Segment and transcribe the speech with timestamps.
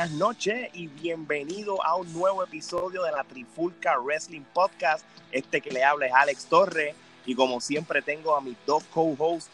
[0.00, 5.04] Buenas noches y bienvenido a un nuevo episodio de la Trifulca Wrestling Podcast.
[5.30, 6.94] Este que le habla es Alex Torres
[7.26, 9.50] y como siempre tengo a mis dos co-hosts,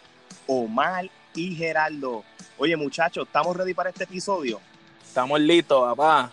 [0.46, 2.22] Omar y Geraldo.
[2.58, 4.60] Oye muchachos, ¿estamos ready para este episodio?
[5.04, 6.30] Estamos listos, papá.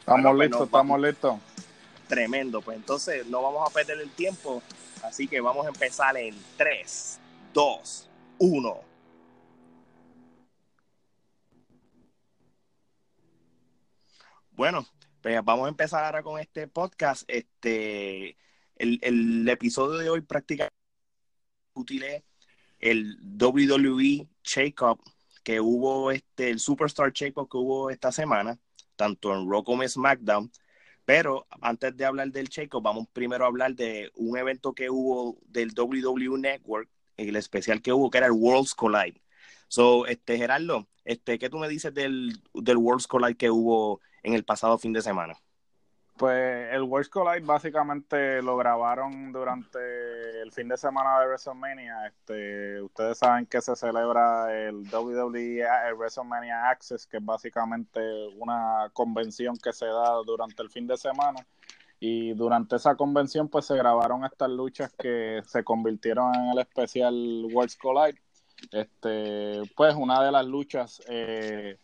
[0.00, 1.36] Estamos Bueno, pues, listos, no, estamos listos.
[2.08, 4.64] Tremendo, pues entonces no vamos a perder el tiempo,
[5.04, 7.20] así que vamos a empezar en 3,
[7.54, 8.08] 2,
[8.38, 8.87] 1.
[14.58, 14.84] Bueno,
[15.22, 17.22] pues vamos a empezar ahora con este podcast.
[17.28, 18.36] Este,
[18.74, 20.74] el, el episodio de hoy prácticamente
[21.68, 22.24] discutiré
[22.80, 25.00] el WWE Shake-Up
[25.44, 28.58] que hubo, este, el Superstar Shake-Up que hubo esta semana,
[28.96, 30.50] tanto en Raw como en SmackDown.
[31.04, 35.38] Pero antes de hablar del Shake-Up, vamos primero a hablar de un evento que hubo
[35.46, 39.22] del WWE Network, el especial que hubo, que era el Worlds Collide.
[39.68, 44.34] So, este, Gerardo, este, ¿qué tú me dices del, del Worlds Collide que hubo en
[44.34, 45.34] el pasado fin de semana?
[46.16, 49.78] Pues el Worlds Collide básicamente lo grabaron durante
[50.42, 52.08] el fin de semana de WrestleMania.
[52.08, 58.00] Este, ustedes saben que se celebra el WWE el WrestleMania Access, que es básicamente
[58.36, 61.46] una convención que se da durante el fin de semana.
[62.00, 67.46] Y durante esa convención pues se grabaron estas luchas que se convirtieron en el especial
[67.52, 68.20] Worlds Collide.
[68.72, 71.78] Este, pues una de las luchas eh,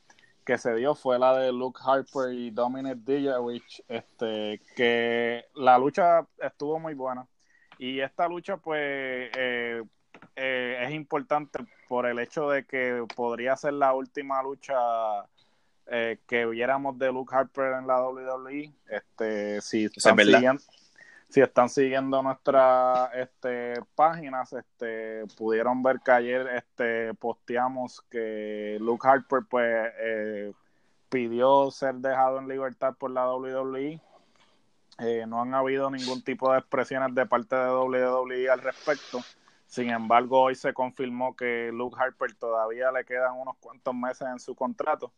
[0.44, 6.26] que se dio fue la de Luke Harper y Dominic Dijakovic, este, que la lucha
[6.38, 7.26] estuvo muy buena.
[7.78, 8.80] Y esta lucha, pues,
[9.36, 9.82] eh,
[10.36, 14.74] eh, es importante por el hecho de que podría ser la última lucha
[15.86, 18.72] eh, que viéramos de Luke Harper en la WWE.
[18.88, 20.62] Este, si es están siguiendo,
[21.34, 29.04] si están siguiendo nuestras este, páginas, este, pudieron ver que ayer este, posteamos que Luke
[29.04, 30.52] Harper pues eh,
[31.08, 34.00] pidió ser dejado en libertad por la WWE.
[35.00, 39.18] Eh, no han habido ningún tipo de expresiones de parte de WWE al respecto.
[39.66, 44.38] Sin embargo, hoy se confirmó que Luke Harper todavía le quedan unos cuantos meses en
[44.38, 45.12] su contrato.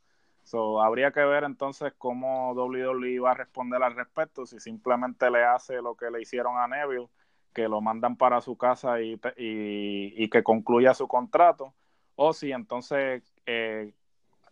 [0.46, 5.44] So, habría que ver entonces cómo WWE va a responder al respecto, si simplemente le
[5.44, 7.08] hace lo que le hicieron a Neville,
[7.52, 11.74] que lo mandan para su casa y, y, y que concluya su contrato,
[12.14, 13.92] o si entonces eh,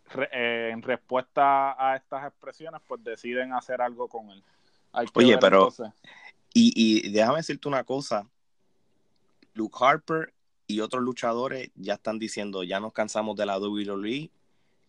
[0.09, 4.43] re, eh, en respuesta a estas expresiones pues deciden hacer algo con él.
[4.91, 5.93] Hay que Oye, ver, pero entonces.
[6.53, 8.27] y, y déjame decirte una cosa,
[9.53, 10.33] Luke Harper
[10.67, 14.29] y otros luchadores ya están diciendo, ya nos cansamos de la WWE,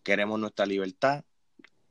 [0.07, 1.25] queremos nuestra libertad,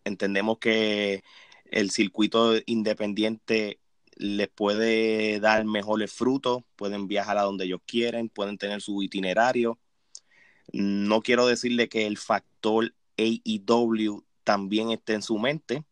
[0.03, 1.23] entendemos que
[1.67, 3.79] el circuito independiente
[4.17, 9.79] les puede dar mejores frutos, pueden viajar a donde ellos quieren, pueden tener su itinerario.
[10.73, 15.85] No quiero decirle que el factor AEW también esté en su mente,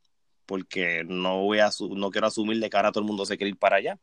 [0.46, 3.50] porque no voy a no quiero asumir de que ahora todo el mundo se quiere
[3.50, 3.98] ir para allá,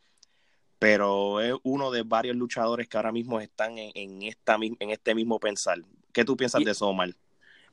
[0.77, 5.15] pero es uno de varios luchadores que ahora mismo están en, en esta en este
[5.15, 5.79] mismo pensar.
[6.13, 7.15] ¿Qué tú piensas Y- de eso, Omar?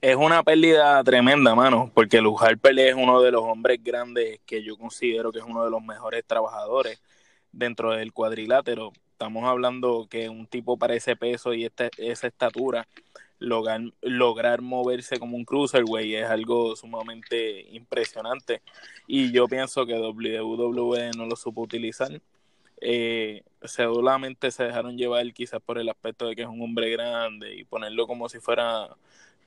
[0.00, 4.62] Es una pérdida tremenda, mano, porque Luke Harper es uno de los hombres grandes que
[4.62, 7.02] yo considero que es uno de los mejores trabajadores
[7.50, 8.92] dentro del cuadrilátero.
[9.10, 12.86] Estamos hablando que un tipo para ese peso y este, esa estatura,
[13.40, 18.62] lograr, lograr moverse como un cruiserweight es algo sumamente impresionante.
[19.08, 22.20] Y yo pienso que WWE no lo supo utilizar.
[22.80, 27.56] Eh, solamente se dejaron llevar quizás por el aspecto de que es un hombre grande
[27.56, 28.96] y ponerlo como si fuera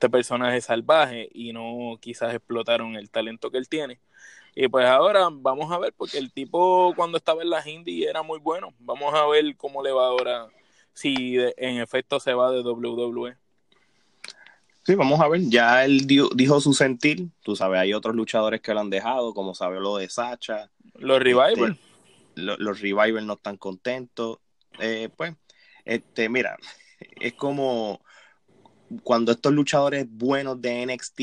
[0.02, 4.00] este personaje salvaje y no quizás explotaron el talento que él tiene.
[4.52, 8.22] Y pues ahora vamos a ver, porque el tipo cuando estaba en las indies era
[8.24, 8.74] muy bueno.
[8.80, 10.48] Vamos a ver cómo le va ahora,
[10.92, 12.62] si de- en efecto se va de.
[12.62, 13.36] WWE.
[14.84, 15.42] Sí, vamos a ver.
[15.48, 17.28] Ya él dio- dijo su sentir.
[17.44, 20.68] Tú sabes, hay otros luchadores que lo han dejado, como sabe lo de Sacha.
[20.94, 21.78] Los Revival,
[22.34, 24.38] Lo- los Revival no están contentos.
[24.80, 25.34] Eh, pues,
[25.84, 26.56] este, mira,
[27.20, 28.00] es como
[29.02, 31.20] cuando estos luchadores buenos de NXT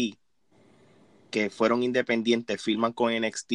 [1.31, 3.51] que fueron independientes firman con NXT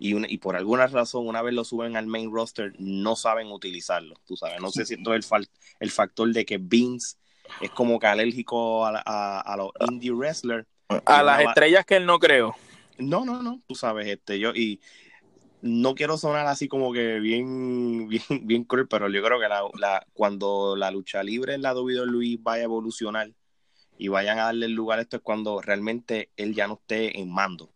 [0.00, 3.48] y, una- y por alguna razón una vez lo suben al main roster no saben
[3.48, 5.48] utilizarlo, tú sabes, no sé si esto es el, fal-
[5.80, 7.16] el factor de que Vince
[7.60, 10.66] es como que alérgico a, a- a los indie wrestlers.
[10.88, 12.54] a las estrellas que él no creó.
[12.98, 14.80] No, no, no, tú sabes, este, yo, y
[15.62, 19.62] no quiero sonar así como que bien, bien, bien cruel, pero yo creo que la,
[19.78, 23.30] la- cuando la lucha libre en la WWE vaya a evolucionar
[23.98, 27.18] y vayan a darle el lugar a esto es cuando realmente él ya no esté
[27.20, 27.70] en mando.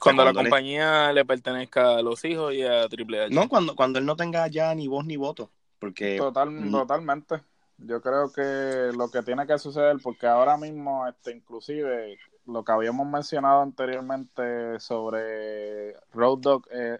[0.00, 3.34] Cuando la él- compañía le pertenezca a los hijos y a Triple H.
[3.34, 6.70] No, cuando, cuando él no tenga ya ni voz ni voto, porque Total.
[6.70, 7.42] Totalmente.
[7.78, 12.16] Yo creo que lo que tiene que suceder, porque ahora mismo, este, inclusive,
[12.46, 16.98] lo que habíamos mencionado anteriormente sobre Road Dog, eh,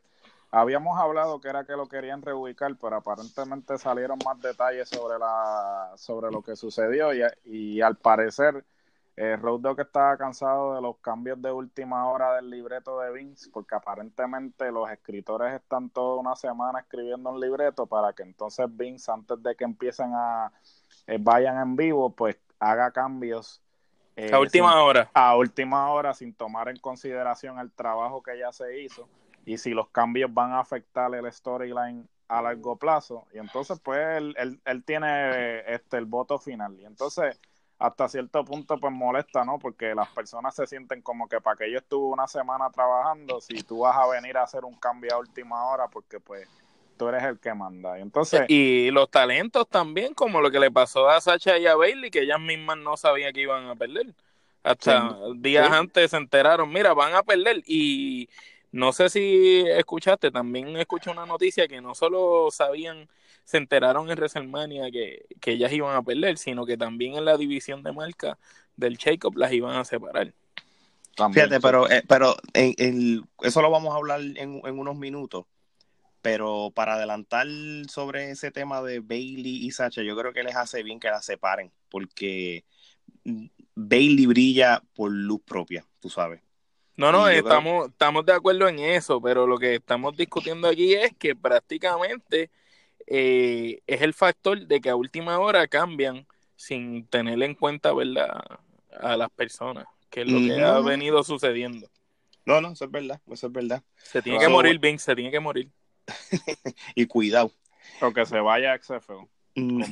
[0.55, 5.93] habíamos hablado que era que lo querían reubicar, pero aparentemente salieron más detalles sobre la
[5.97, 8.65] sobre lo que sucedió y, y al parecer
[9.17, 13.49] eh, Road Dog estaba cansado de los cambios de última hora del libreto de Vince,
[13.53, 19.13] porque aparentemente los escritores están toda una semana escribiendo un libreto para que entonces Vince,
[19.13, 20.53] antes de que empiecen a
[21.07, 23.61] eh, vayan en vivo, pues haga cambios.
[24.17, 25.11] Eh, a última hora.
[25.15, 29.09] A última hora, sin tomar en consideración el trabajo que ya se hizo
[29.45, 33.27] y si los cambios van a afectar el storyline a largo plazo.
[33.33, 36.79] Y entonces, pues, él, él, él tiene este el voto final.
[36.81, 37.39] Y entonces
[37.79, 39.59] hasta cierto punto pues molesta, ¿no?
[39.59, 43.63] Porque las personas se sienten como que para que yo estuve una semana trabajando, si
[43.63, 46.49] tú vas a venir a hacer un cambio a última hora, porque pues
[46.97, 47.99] tú eres el que manda.
[47.99, 51.75] Y entonces y los talentos también, como lo que le pasó a Sacha y a
[51.75, 54.15] Bailey, que ellas mismas no sabían que iban a perder.
[54.63, 58.31] Hasta días antes se enteraron, mira, van a perder y
[58.75, 63.09] no sé si escuchaste, también escuché una noticia que no solo sabían
[63.45, 67.37] se enteraron en WrestleMania que, que ellas iban a perder, sino que también en la
[67.37, 68.37] división de marca
[68.75, 70.35] del Jacob las iban a separar.
[71.33, 75.45] Fíjate, pero, eh, pero en, eso lo vamos a hablar en, en, unos minutos.
[76.21, 77.47] Pero para adelantar
[77.89, 81.25] sobre ese tema de Bailey y Sacha, yo creo que les hace bien que las
[81.25, 82.65] separen, porque
[83.77, 86.44] Bailey brilla por luz propia, tú sabes.
[86.97, 91.13] No, no, estamos, estamos de acuerdo en eso, pero lo que estamos discutiendo aquí es
[91.19, 92.51] que prácticamente
[93.07, 96.27] eh, es el factor de que a última hora cambian
[96.57, 98.41] sin tener en cuenta ¿verdad?
[99.01, 101.91] a las personas, que es lo que ha venido sucediendo.
[102.47, 103.83] No, no, eso es verdad, eso es verdad.
[103.97, 105.71] Se tiene que morir, Vince, se tiene que morir.
[106.95, 107.51] y cuidado.
[108.01, 108.77] O que se vaya.
[108.77, 109.27] Mm,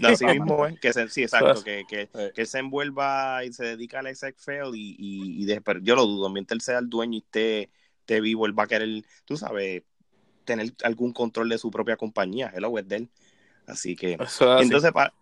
[0.05, 4.00] así mismo es, que se, sí, exacto, que, que, que, se envuelva y se dedica
[4.00, 7.70] al XFL y, y, y yo lo dudo, mientras él sea el dueño y esté,
[8.00, 9.82] esté vivo, él va a querer, tú sabes,
[10.44, 13.11] tener algún control de su propia compañía, el es de él.
[13.67, 14.19] Así que,
[14.59, 15.14] entonces, para,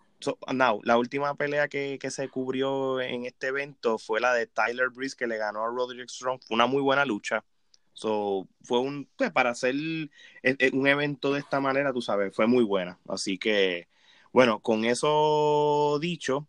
[0.83, 5.27] la última pelea que, se cubrió en este evento fue la de Tyler Breeze que
[5.27, 6.41] le ganó a Roderick Strong.
[6.47, 7.45] Fue una muy buena lucha.
[7.93, 12.65] So, fue un, pues, para hacer un evento de esta manera, tú sabes, fue muy
[12.65, 12.99] buena.
[13.09, 13.89] Así que,
[14.33, 16.47] bueno, con eso dicho,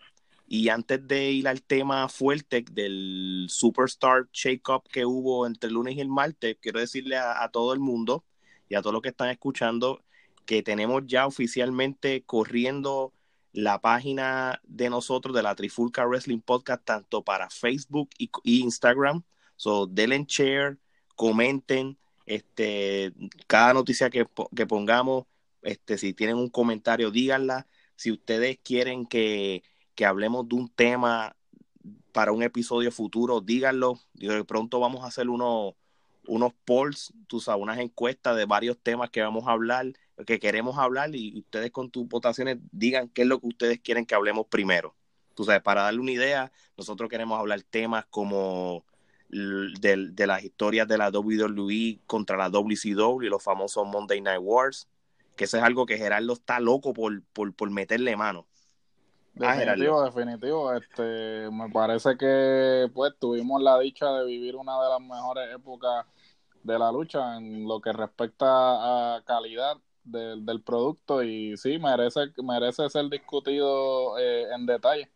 [0.47, 5.95] y antes de ir al tema fuerte del Superstar Shake-Up que hubo entre el lunes
[5.95, 8.25] y el martes, quiero decirle a todo el mundo
[8.69, 10.03] y a todos los que están escuchando
[10.45, 13.13] que tenemos ya oficialmente corriendo
[13.53, 19.23] la página de nosotros de la Trifulca Wrestling Podcast tanto para Facebook y, Instagram.
[19.55, 20.77] So, denle share,
[21.15, 23.13] comenten este,
[23.47, 24.25] cada noticia que,
[24.55, 25.25] que, pongamos.
[25.61, 27.67] Este, si tienen un comentario, díganla.
[27.95, 29.63] Si ustedes quieren que,
[29.95, 31.35] que hablemos de un tema
[32.11, 33.99] para un episodio futuro, díganlo.
[34.13, 35.75] De pronto vamos a hacer uno,
[36.27, 39.93] unos polls, tú sabes, unas encuestas de varios temas que vamos a hablar,
[40.25, 44.05] que queremos hablar y ustedes con tus votaciones digan qué es lo que ustedes quieren
[44.05, 44.95] que hablemos primero.
[45.35, 48.85] Tú sabes, para darle una idea, nosotros queremos hablar temas como
[49.29, 54.87] de, de las historias de la WWE contra la WCW, los famosos Monday Night Wars,
[55.41, 58.45] que eso es algo que Gerardo está loco por, por, por meterle mano.
[59.33, 60.71] Definitivo, definitivo.
[60.71, 66.05] Este, me parece que pues tuvimos la dicha de vivir una de las mejores épocas
[66.61, 72.19] de la lucha en lo que respecta a calidad del, del producto y sí, merece,
[72.43, 75.09] merece ser discutido eh, en detalle.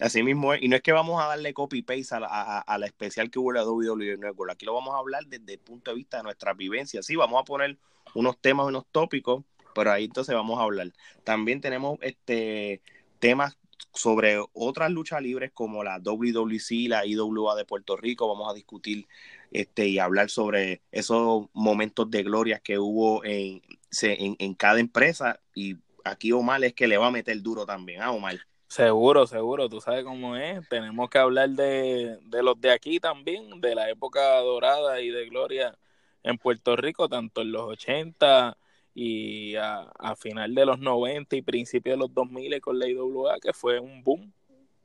[0.00, 2.86] Así mismo es, y no es que vamos a darle copy-paste a, a, a, la
[2.86, 5.90] especial que hubo en la WWE Network, aquí lo vamos a hablar desde el punto
[5.90, 7.76] de vista de nuestra vivencia, sí, vamos a poner
[8.14, 9.44] unos temas, unos tópicos,
[9.76, 10.90] pero ahí entonces vamos a hablar.
[11.22, 12.80] También tenemos este
[13.18, 13.58] temas
[13.92, 18.26] sobre otras luchas libres como la WWC, la IWA de Puerto Rico.
[18.26, 19.06] Vamos a discutir
[19.50, 23.62] este, y hablar sobre esos momentos de gloria que hubo en,
[24.00, 25.40] en, cada empresa.
[25.54, 28.38] Y aquí Omar es que le va a meter duro también, ¿ah, Omar?
[28.68, 30.66] Seguro, seguro, tú sabes cómo es.
[30.70, 35.26] Tenemos que hablar de, de los de aquí también, de la época dorada y de
[35.26, 35.76] gloria
[36.22, 38.56] en Puerto Rico, tanto en los 80
[38.98, 43.38] y a, a, final de los 90 y principios de los 2000 con la IWA,
[43.42, 44.32] que fue un boom.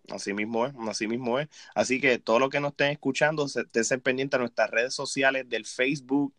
[0.09, 1.47] Así mismo es, así mismo es.
[1.73, 5.65] Así que todo lo que nos estén escuchando, estén pendientes a nuestras redes sociales del
[5.65, 6.33] Facebook,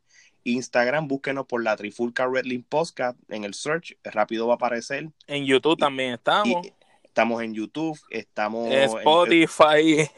[0.44, 5.08] Instagram, búsquenos por la Trifulca Redling Podcast en el search, rápido va a aparecer.
[5.26, 6.68] En YouTube también estamos.
[7.02, 10.10] estamos en YouTube, estamos en Spotify.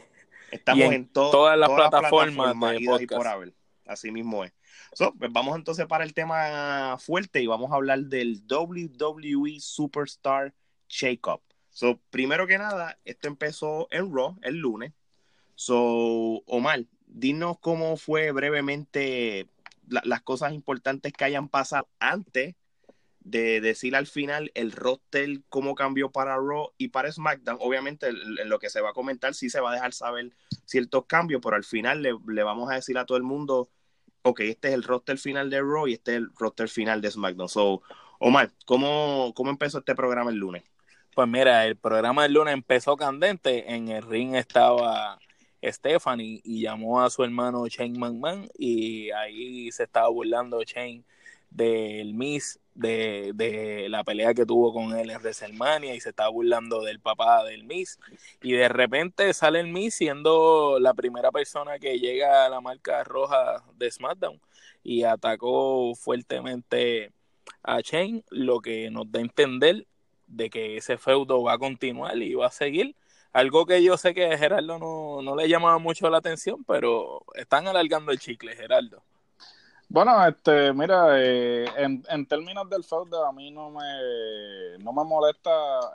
[0.51, 2.53] estamos en, todas las plataformas,
[2.99, 3.53] de por haber.
[3.85, 4.51] Así mismo es.
[4.97, 10.53] Pues vamos entonces para el tema fuerte y vamos a hablar del WWE Superstar
[10.87, 11.41] Shake-Up.
[11.69, 14.93] So, primero que nada, esto empezó en Raw el lunes.
[15.55, 19.49] So, Omar, dinos cómo fue brevemente
[19.87, 22.55] las cosas importantes que hayan pasado antes
[23.19, 27.57] de decir al final el roster, cómo cambió para Raw y para SmackDown.
[27.59, 30.31] Obviamente, en lo que se va a comentar, sí se va a dejar saber
[30.63, 33.69] ciertos cambios, pero al final le, le, vamos a decir a todo el mundo,
[34.25, 37.11] ok, este es el roster final de Raw y este es el roster final de
[37.11, 37.47] SmackDown.
[37.47, 37.83] So,
[38.19, 40.63] Omar, ¿cómo, cómo empezó este programa el lunes?
[41.13, 43.71] Pues mira, el programa del lunes empezó candente.
[43.73, 45.19] En el ring estaba
[45.63, 51.03] Stephanie y llamó a su hermano Shane McMahon y ahí se estaba burlando Shane
[51.51, 56.29] del Miss de, de, la pelea que tuvo con él en WrestleMania y se estaba
[56.29, 57.97] burlando del papá del Miss
[58.41, 63.03] y de repente sale el Miss siendo la primera persona que llega a la marca
[63.03, 64.39] roja de SmackDown
[64.83, 67.11] y atacó fuertemente
[67.63, 69.87] a Shane, lo que nos da a entender
[70.27, 72.95] de que ese feudo va a continuar y va a seguir.
[73.33, 77.25] Algo que yo sé que a Gerardo no, no le llamaba mucho la atención, pero
[77.33, 79.03] están alargando el chicle, Gerardo.
[79.95, 85.05] Bueno, este, mira, eh, en, en, términos del feudo, a mí no me, no me
[85.05, 85.49] molesta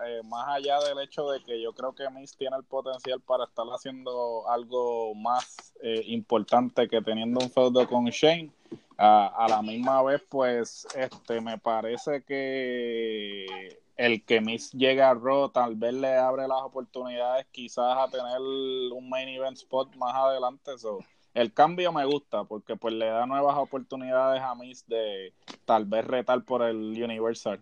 [0.07, 3.45] eh, más allá del hecho de que yo creo que Miss tiene el potencial para
[3.45, 8.51] estar haciendo algo más eh, importante que teniendo un feudo con Shane.
[8.97, 15.51] a la misma vez, pues, este, me parece que el que Miss llegue a Raw
[15.51, 20.79] tal vez le abre las oportunidades quizás a tener un main event spot más adelante.
[20.79, 21.01] So,
[21.35, 25.33] el cambio me gusta porque pues le da nuevas oportunidades a Miss de
[25.65, 27.61] tal vez retar por el Universal.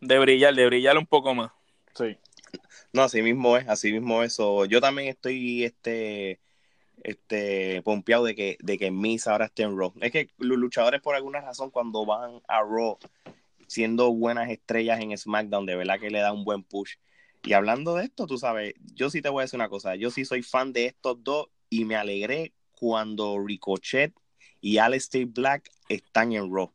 [0.00, 1.50] De brillar, de brillar un poco más.
[1.94, 2.16] Sí.
[2.92, 4.64] No, así mismo es, así mismo eso.
[4.64, 6.40] Yo también estoy este
[7.04, 9.92] este pompeado de que de que Miss ahora esté en Raw.
[10.00, 12.98] Es que los luchadores por alguna razón cuando van a Raw
[13.66, 16.94] siendo buenas estrellas en SmackDown, de verdad que le da un buen push.
[17.44, 20.10] Y hablando de esto, tú sabes, yo sí te voy a decir una cosa, yo
[20.10, 24.14] sí soy fan de estos dos y me alegré cuando Ricochet
[24.60, 26.72] y Aleister Black están en Raw.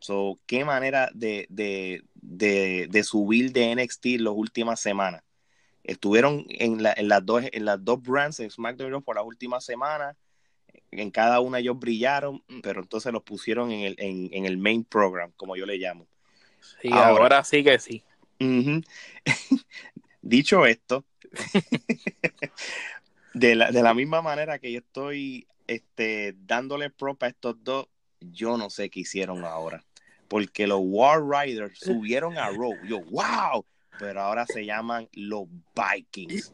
[0.00, 5.22] So, qué manera de, de, de, subir de NXT las últimas semanas.
[5.84, 9.64] Estuvieron en, en, las dos, en las dos brands, en SmackDown Raw, por las últimas
[9.64, 10.16] semanas.
[10.90, 14.84] En cada una ellos brillaron, pero entonces los pusieron en el, en, en el main
[14.84, 16.06] program, como yo le llamo.
[16.82, 18.02] Sí, ahora, sí que sí.
[20.22, 21.04] Dicho esto,
[23.36, 27.86] de, la, de la misma manera que yo estoy este, dándole prop a estos dos,
[28.20, 29.84] yo no sé qué hicieron ahora.
[30.26, 32.74] Porque los War Riders subieron a Raw.
[32.88, 33.64] Yo, wow,
[33.98, 36.52] pero ahora se llaman los Vikings.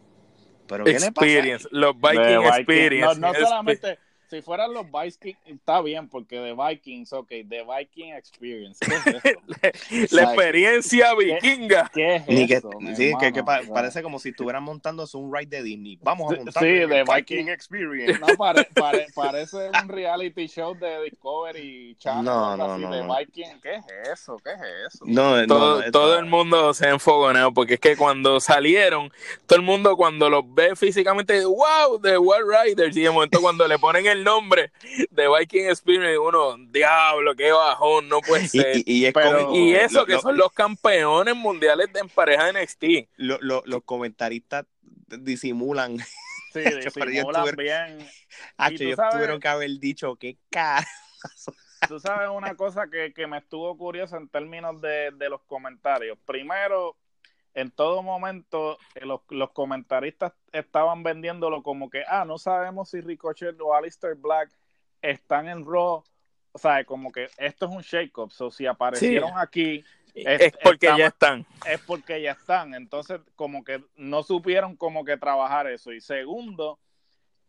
[0.66, 3.20] Pero ¿qué Experience, los Viking Experience.
[3.20, 3.98] No, no solamente
[4.32, 8.78] si fueran los Vikings, está bien, porque de Vikings, ok, The Viking Experience.
[10.10, 11.90] la, experiencia vikinga.
[11.92, 12.70] ¿Qué, es eso?
[12.96, 15.98] sí, que, parece como si estuvieran montando un ride de Disney.
[16.00, 18.20] Vamos a montar sí, The Viking, Experience.
[18.20, 18.26] No,
[19.14, 22.24] parece un reality show de Discovery Channel.
[22.24, 22.90] No, no, no.
[22.90, 23.60] De Viking.
[23.62, 23.84] ¿Qué es
[24.14, 24.38] eso?
[24.42, 25.04] ¿Qué es eso?
[25.06, 29.12] No, todo, todo el mundo se ha enfogonado, porque es que cuando salieron,
[29.46, 33.68] todo el mundo cuando los ve físicamente, wow, The World Riders, y de momento cuando
[33.68, 34.72] le ponen el nombre
[35.10, 38.82] de Viking Experience, uno, diablo, qué bajón, no puede ser.
[38.86, 39.04] Y,
[39.74, 43.08] eso, que son los campeones mundiales de en pareja de NXT.
[43.16, 44.66] los comentaristas
[45.06, 45.98] disimulan.
[46.52, 46.60] Sí,
[47.06, 47.98] disimulan bien.
[48.58, 50.86] ellos tuvieron que haber dicho, qué carajo.
[51.88, 56.18] Tú sabes una cosa que, me estuvo curiosa en términos de, de los comentarios.
[56.24, 56.96] Primero,
[57.54, 63.00] en todo momento eh, los, los, comentaristas estaban vendiéndolo como que, ah, no sabemos si
[63.00, 64.50] Ricochet o Alistair Black
[65.02, 66.04] están en Raw.
[66.52, 68.30] O sea, como que esto es un shake-up.
[68.30, 69.84] So, si aparecieron aquí.
[70.14, 71.46] Es, porque ya están.
[71.66, 72.74] Es porque ya están.
[72.74, 75.92] Entonces, como que no supieron como que trabajar eso.
[75.92, 76.78] Y segundo,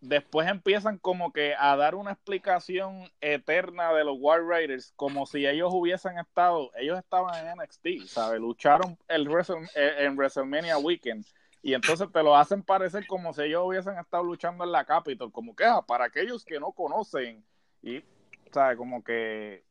[0.04, 5.48] después empiezan como que a dar una explicación eterna de los War Raiders, como si
[5.48, 8.40] ellos hubiesen estado, ellos estaban en NXT, ¿sabes?
[8.40, 9.28] Lucharon el
[9.76, 11.26] eh, en WrestleMania Weekend.
[11.62, 15.32] Y entonces te lo hacen parecer como si ellos hubiesen estado luchando en la Capitol,
[15.32, 17.44] como que, ah, para aquellos que no conocen.
[17.82, 18.04] Y,
[18.52, 18.78] ¿sabes?
[18.78, 19.64] Como que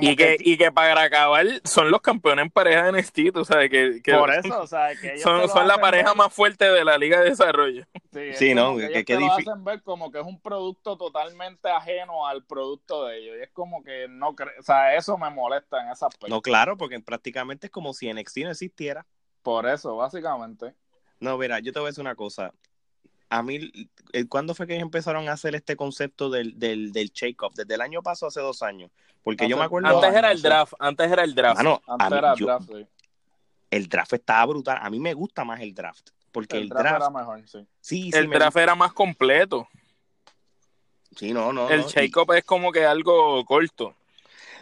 [0.00, 3.70] y, que, y que para acabar son los campeones en pareja de NXT, tú sabes
[3.70, 7.20] que, por eso, o sea, que son, son la pareja más fuerte de la liga
[7.20, 7.84] de desarrollo.
[8.34, 12.44] Sí, no, que, que, lo hacen ver como que es un producto totalmente ajeno al
[12.44, 16.06] producto de ellos y es como que no, o sea, eso me molesta en esa
[16.06, 16.34] aspecto.
[16.34, 19.06] No, claro, porque prácticamente es como si NXT no existiera.
[19.42, 20.74] Por eso, básicamente.
[21.20, 22.52] No, mira, yo te voy a decir una cosa
[23.30, 23.70] a mí,
[24.12, 27.54] eh, ¿cuándo fue que empezaron a hacer este concepto del, del, del shake-off?
[27.54, 28.90] Desde el año pasado, hace dos años.
[29.22, 29.88] Porque yo me acuerdo.
[29.88, 31.60] Antes era el draft, antes era el draft.
[31.86, 32.70] antes era el draft,
[33.70, 34.78] El draft estaba brutal.
[34.82, 36.10] A mí me gusta más el draft.
[36.32, 37.66] porque el, el draft, draft, era mejor, sí.
[37.80, 39.68] sí, sí, el draft era más completo.
[41.16, 41.68] Sí, no, no.
[41.70, 41.88] El no.
[41.88, 43.94] shake-up es como que algo corto.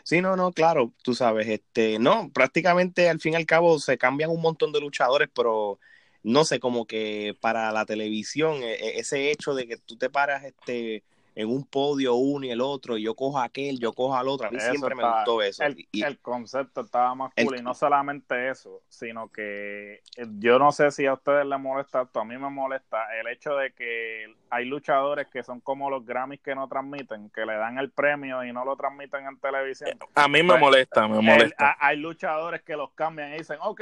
[0.03, 3.99] Sí, no, no, claro, tú sabes, este, no, prácticamente al fin y al cabo se
[3.99, 5.79] cambian un montón de luchadores, pero
[6.23, 10.11] no sé, como que para la televisión, e- e- ese hecho de que tú te
[10.11, 11.03] paras este
[11.35, 14.27] en un podio uno y el otro, y yo cojo a aquel, yo cojo al
[14.27, 15.63] otro, a mí Eso siempre me gustó eso.
[15.63, 20.27] El, y, el concepto estaba más El- cool y no solamente eso, sino que eh,
[20.41, 23.55] yo no sé si a ustedes les molesta esto, a mí me molesta el hecho
[23.55, 27.79] de que hay luchadores que son como los Grammys que no transmiten, que le dan
[27.79, 29.97] el premio y no lo transmiten en televisión.
[30.17, 31.69] A mí me Pues, molesta, me El- molesta.
[31.71, 33.81] a- hay luchadores que los cambian y dicen, ok,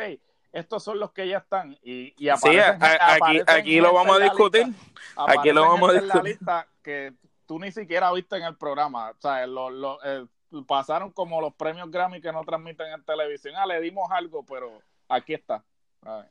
[0.59, 3.93] estos son los que ya están y, y Sí, aparecen, a- a- aquí, aquí lo
[3.93, 4.67] vamos a discutir.
[4.67, 6.31] lista- Aquí lo vamos a en la discutir.
[6.33, 7.13] lista que
[7.47, 9.11] tú ni siquiera viste en el programa.
[9.11, 10.27] O sea, lo, lo, eh,
[10.67, 13.55] pasaron como los premios Grammy que no transmiten en televisión.
[13.57, 15.63] Ah, le dimos algo, pero aquí está.
[16.05, 16.31] A ver.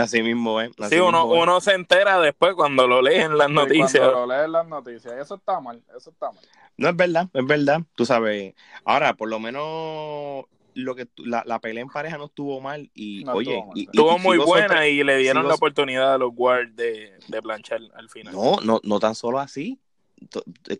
[0.00, 0.70] así mismo, ¿eh?
[0.80, 1.42] Así Sí, uno, mismo, ¿eh?
[1.42, 3.92] uno se entera después cuando lo lee en las noticias.
[4.08, 5.14] Cuando lo lees las noticias.
[5.14, 6.44] Eso está mal, eso está mal.
[6.76, 8.54] No es verdad, es verdad, tú sabes.
[8.84, 12.90] Ahora, por lo menos lo que tu- la, la pelea en pareja no estuvo mal
[12.94, 13.86] y No oye, estuvo mal, y- sí.
[13.86, 17.12] y- Estuvo y muy buena y le dieron sigo- la oportunidad a los guards de,
[17.28, 18.34] de planchar al final.
[18.34, 19.78] No, no, no tan solo así.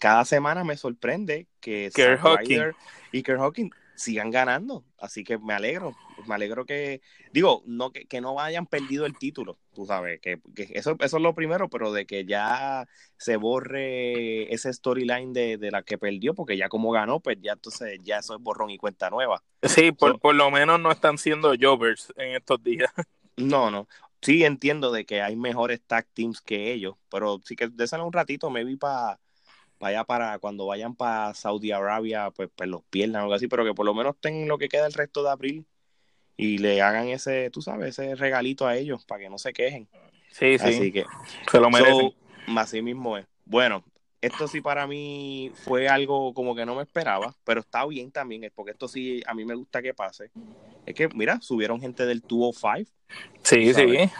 [0.00, 2.60] Cada semana me sorprende que Kerr Hawking.
[3.12, 4.84] Y Kerr Hawking sigan ganando.
[4.98, 5.92] Así que me alegro.
[6.26, 10.40] Me alegro que, digo, no que, que no hayan perdido el título, tú sabes, que,
[10.54, 12.86] que eso, eso es lo primero, pero de que ya
[13.18, 17.52] se borre ese storyline de, de la que perdió, porque ya como ganó, pues ya
[17.52, 19.42] entonces ya eso es borrón y cuenta nueva.
[19.62, 22.90] Sí, por, So- por lo menos no están siendo jobbers en estos días.
[23.36, 23.88] No, no.
[24.22, 28.12] Sí entiendo de que hay mejores tag teams que ellos, pero sí que déselo un
[28.12, 29.20] ratito, me vi para
[29.84, 33.64] allá para cuando vayan para Saudi Arabia, pues, pues los pierdan o algo así, pero
[33.64, 35.66] que por lo menos tengan lo que queda el resto de abril
[36.36, 39.88] y le hagan ese, tú sabes, ese regalito a ellos para que no se quejen.
[40.30, 41.04] Sí, sí, Así que,
[41.50, 42.10] se lo merecen.
[42.10, 43.26] so, así mismo es.
[43.44, 43.84] Bueno,
[44.20, 48.50] esto sí para mí fue algo como que no me esperaba, pero está bien también,
[48.54, 50.30] porque esto sí a mí me gusta que pase.
[50.86, 52.90] Es que, mira, subieron gente del 205
[53.42, 54.10] sí, sí.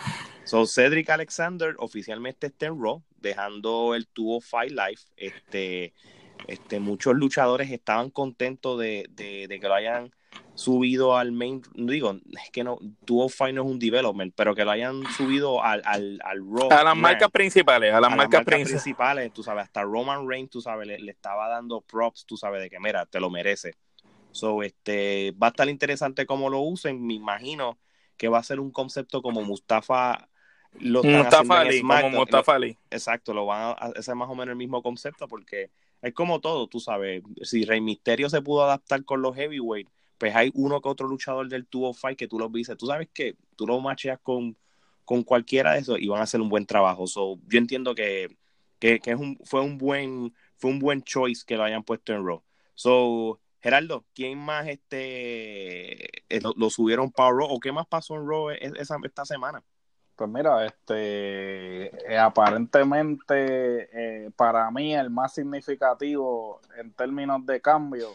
[0.45, 5.01] So, Cedric Alexander oficialmente está en Raw, dejando el 205 Live.
[5.17, 5.95] Este,
[6.47, 10.13] este, muchos luchadores estaban contentos de, de, de que lo hayan
[10.55, 11.63] subido al main.
[11.75, 15.83] Digo, es que no, 205 no es un development, pero que lo hayan subido al,
[15.85, 16.71] al, al Raw.
[16.71, 18.83] A las marcas principales, a las a marcas principales.
[18.83, 22.63] principales, tú sabes, hasta Roman Reigns, tú sabes, le, le estaba dando props, tú sabes,
[22.63, 23.75] de que mira, te lo merece.
[24.31, 27.79] So, este, va a estar interesante cómo lo usen, me imagino
[28.17, 30.29] que va a ser un concepto como Mustafa
[30.81, 32.11] lo Mustafa Ali, como.
[32.11, 32.79] Mustafa Ali.
[32.91, 35.71] Exacto, lo van a hacer más o menos el mismo concepto porque
[36.03, 40.35] es como todo, tú sabes, si Rey Misterio se pudo adaptar con los heavyweight, pues
[40.35, 43.67] hay uno que otro luchador del 205 que tú los dices, tú sabes que tú
[43.67, 44.57] lo macheas con,
[45.05, 47.07] con cualquiera de esos y van a hacer un buen trabajo.
[47.07, 48.37] So, yo entiendo que,
[48.79, 52.13] que, que es un, fue un buen fue un buen choice que lo hayan puesto
[52.13, 52.43] en Raw.
[52.75, 58.15] So, Gerardo, ¿quién más este eh, lo, lo subieron para Raw o qué más pasó
[58.15, 59.63] en Raw e- esa, esta semana?
[60.17, 63.89] Pues mira, este, eh, aparentemente
[64.27, 68.11] eh, para mí el más significativo en términos de cambio,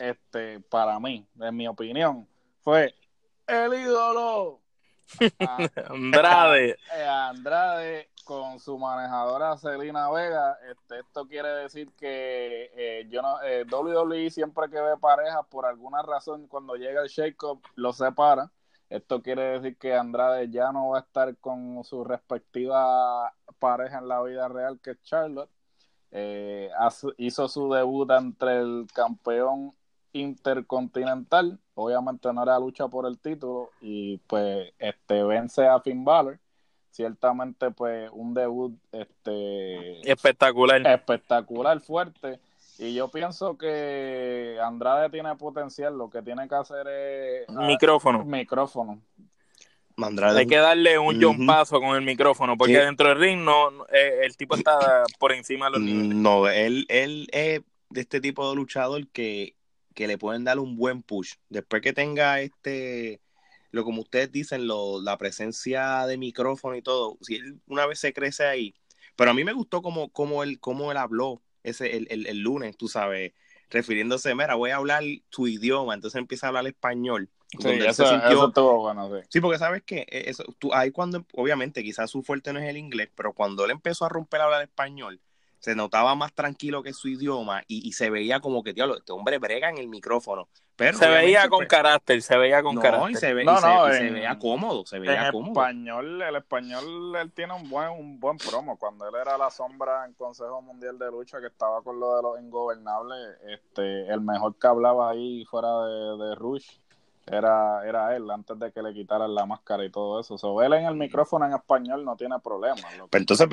[0.00, 2.26] este, para mí, en mi opinión,
[2.62, 2.92] fue
[3.46, 4.60] el ídolo
[5.40, 5.58] a-
[5.90, 6.76] Andrade.
[6.96, 10.58] eh, Andrade con su manejadora Celina Vega.
[10.70, 15.64] Este, esto quiere decir que eh, yo no, eh, WWE siempre que ve parejas, por
[15.64, 18.50] alguna razón, cuando llega el shake-up, lo separa.
[18.90, 24.08] Esto quiere decir que Andrade ya no va a estar con su respectiva pareja en
[24.08, 25.50] la vida real, que es Charlotte.
[26.10, 26.70] Eh,
[27.18, 29.74] hizo su debut entre el campeón
[30.12, 31.58] intercontinental.
[31.74, 33.70] Obviamente no era lucha por el título.
[33.80, 36.38] Y pues este vence a Finn Balor.
[36.90, 40.84] Ciertamente, pues, un debut este Espectacular.
[40.86, 42.40] espectacular, fuerte.
[42.78, 48.24] Y yo pienso que Andrade tiene potencial, lo que tiene que hacer es ah, Micrófono.
[48.24, 49.02] micrófono.
[49.96, 51.20] Andrade Hay que darle un.
[51.20, 52.80] John Paso con el micrófono, porque Sí.
[52.80, 56.14] dentro del ring no, no, eh, el tipo está por encima de los niveles.
[56.14, 59.56] No, él, él es de este tipo de luchador que,
[59.94, 61.34] que le pueden dar un buen push.
[61.48, 63.20] Después que tenga este,
[63.72, 67.98] lo como ustedes dicen, lo, la presencia de micrófono y todo, si él una vez
[67.98, 68.74] se crece ahí.
[69.16, 72.38] Pero a mí me gustó como, como, él, como él habló ese, el, el, el
[72.40, 73.32] lunes, tú sabes,
[73.70, 77.28] refiriéndose, mira, voy a hablar tu idioma, entonces empieza a hablar español.
[77.50, 79.26] Sí, donde él eso, se sintió- eso estuvo bueno, sí.
[79.30, 82.76] Sí, porque sabes que eso, tú, ahí cuando, obviamente, quizás su fuerte no es el
[82.76, 85.20] inglés, pero cuando él empezó a romper a hablar español,
[85.58, 89.12] se notaba más tranquilo que su idioma y, y se veía como que, diablo, este
[89.12, 90.48] hombre brega en el micrófono.
[90.78, 93.10] Pero se veía con pues, carácter, se veía con no, carácter.
[93.10, 95.32] y se, ve, No, y se- no, y se en- veía cómodo, se En veía
[95.32, 95.50] cómodo.
[95.50, 98.78] español, el español, él tiene un buen, un buen promo.
[98.78, 102.22] Cuando él era la sombra en Consejo Mundial de Lucha, que estaba con lo de
[102.22, 106.68] los ingobernables, este, el mejor que hablaba ahí fuera de, de Rush
[107.26, 110.38] era, era él, antes de que le quitaran la máscara y todo eso.
[110.38, 112.76] So, él en el micrófono en español no tiene problema.
[112.96, 113.48] Lo Pero entonces,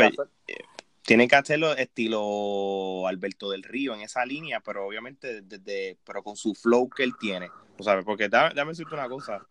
[1.05, 5.41] tiene que hacer- Tienen que hacerlo estilo Alberto del Río en esa línea, pero obviamente
[5.41, 7.49] desde, pero con su flow que él tiene.
[7.77, 8.05] ¿tú sabes?
[8.05, 9.45] Porque da- déjame decirte una cosa.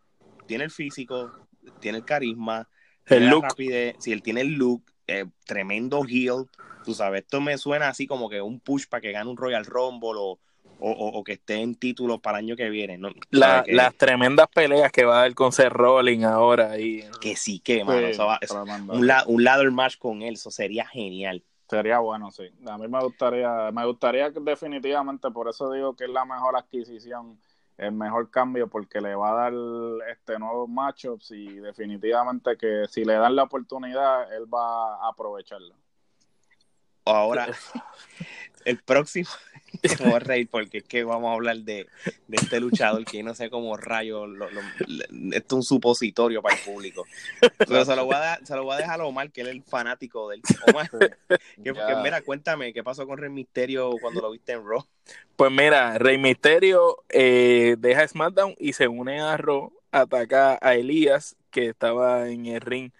[0.46, 1.30] Tiene el físico,
[1.80, 2.68] tiene el carisma,
[3.04, 3.42] El tiene la look.
[3.44, 6.46] rapidez, si él tiene el look, eh, tremendo heel.
[6.84, 9.64] Tú sabes, esto me suena así como que un push para que gane un Royal
[9.64, 10.38] Rumble o,
[10.78, 12.98] o, o- o que esté en títulos para el año que viene.
[12.98, 13.08] ¿no?
[13.30, 13.64] La- ¿Sabes?
[13.66, 17.04] que, las tremendas peleas que va a dar con Seth Rollins ahora ahí.
[17.20, 17.98] que sí que, mano.
[18.00, 18.92] Sí, eso va- eso- tremendo.
[18.94, 21.42] un, la- un ladder match con él, eso sería genial.
[21.68, 22.44] Sería bueno, sí.
[22.66, 26.56] A mí me gustaría, me gustaría que definitivamente, por eso digo que es la mejor
[26.56, 27.38] adquisición,
[27.78, 29.52] el mejor cambio, porque le va a dar
[30.12, 35.74] este nuevos matchups y definitivamente que si le dan la oportunidad, él va a aprovecharlo.
[37.06, 37.48] Ahora,
[38.64, 39.28] el próximo,
[40.00, 41.86] me voy a reír porque es que vamos a hablar de,
[42.28, 45.62] de este luchador que yo no sé cómo rayo, lo- lo- le- esto es un
[45.62, 47.06] supositorio para el público.
[47.58, 49.48] Pero se lo voy a, dar- se lo voy a dejar a Omar, que él
[49.48, 50.88] es el fanático del Omar,
[51.62, 54.84] que, que mira, cuéntame, ¿qué pasó con Rey Misterio cuando lo viste en Raw?
[55.36, 61.36] Pues mira, Rey Misterio eh, deja SmackDown y se une a Raw, ataca a Elías,
[61.50, 62.90] que estaba en el ring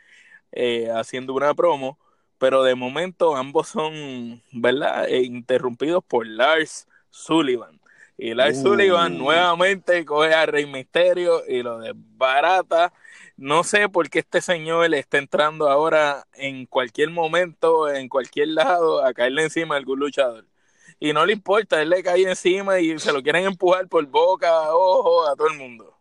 [0.53, 1.99] eh, haciendo una promo,
[2.45, 7.81] pero de momento ambos son, ¿verdad?, Eh, interrumpidos por Lars Sullivan.
[8.19, 8.63] Y Lars Uh.
[8.65, 12.93] Sullivan nuevamente coge a Rey Misterio y lo desbarata.
[13.39, 19.03] No sé por qué este señor está entrando ahora en cualquier momento, en cualquier lado,
[19.03, 20.45] a caerle encima a algún luchador
[21.01, 24.75] y no le importa, él le cae encima y se lo quieren empujar por boca,
[24.75, 25.99] ojo, a todo el mundo.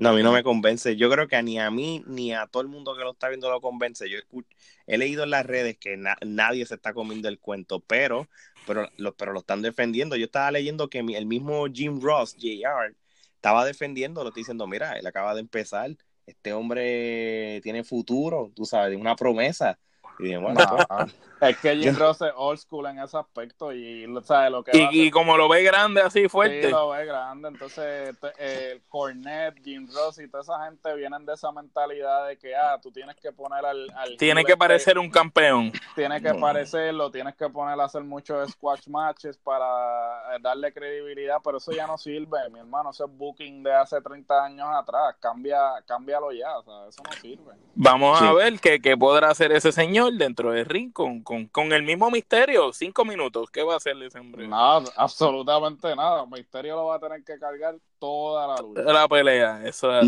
[0.00, 0.96] No, a mí no me convence.
[0.96, 3.48] Yo creo que ni a mí ni a todo el mundo que lo está viendo
[3.48, 4.10] lo convence.
[4.10, 4.48] Yo escucho,
[4.86, 8.28] he leído en las redes que na- nadie se está comiendo el cuento, pero,
[8.66, 10.16] pero, lo, pero lo están defendiendo.
[10.16, 12.94] Yo estaba leyendo que el mismo Jim Ross, JR,
[13.34, 15.90] estaba defendiendo, lo estoy diciendo, mira, él acaba de empezar,
[16.26, 19.78] este hombre tiene futuro, tú sabes, una promesa.
[20.18, 24.06] Y dije, bueno, pues, es que Jim Ross es old school en ese aspecto y
[24.24, 24.50] ¿sabes?
[24.50, 27.48] lo que Y, y como lo ve grande así Sí, fuerte, lo ve grande.
[27.48, 32.38] Entonces, te- el Cornet, Jim Ross y toda esa gente vienen de esa mentalidad de
[32.38, 33.90] que, ah, tú tienes que poner al.
[33.94, 35.72] al tiene que parecer un campeón.
[35.94, 41.36] Tiene que parecerlo, tienes que poner a hacer muchos squash matches para eh, darle credibilidad,
[41.44, 42.90] pero eso ya no sirve, mi hermano.
[42.90, 45.16] Ese es booking de hace 30 años atrás.
[45.20, 47.52] Cambia, cámbialo ya, o sea, eso no sirve.
[47.74, 51.72] Vamos a ver qué, qué podrá hacer ese señor dentro del ring con, con, con
[51.72, 52.72] el mismo misterio.
[52.72, 54.46] Cinco minutos, ¿qué va a hacer ese hombre?
[54.46, 56.26] Nada, absolutamente nada.
[56.26, 58.82] Misterio lo va a tener que cargar toda la lucha.
[58.82, 60.06] La pelea, eso es.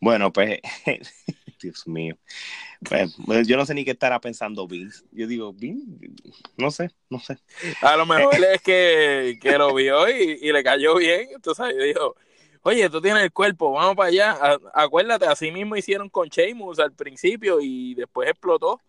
[0.00, 0.60] Bueno, pues,
[1.62, 2.16] Dios mío.
[2.88, 5.04] Pues, pues, yo no sé ni qué estará pensando Vince.
[5.12, 6.10] Yo digo, Vince,
[6.56, 7.38] no sé, no sé.
[7.80, 11.28] A lo mejor es que, que lo vio y, y le cayó bien.
[11.34, 12.16] Entonces dijo,
[12.62, 14.32] oye, tú tienes el cuerpo, vamos para allá.
[14.32, 18.80] A- acuérdate, así mismo hicieron con Sheamus al principio y después explotó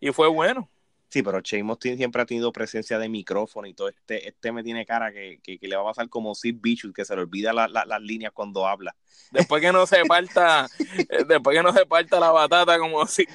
[0.00, 0.68] y fue bueno.
[1.12, 3.88] Sí, pero Sheamus tiene- siempre ha tenido presencia de micrófono y todo.
[3.88, 6.94] Este, este me tiene cara que, que, que le va a pasar como Sid Vicious,
[6.94, 8.94] que se le olvida la- la- las líneas cuando habla.
[9.32, 10.68] Después que no se parta,
[11.08, 13.26] eh, después que no se parta la batata como si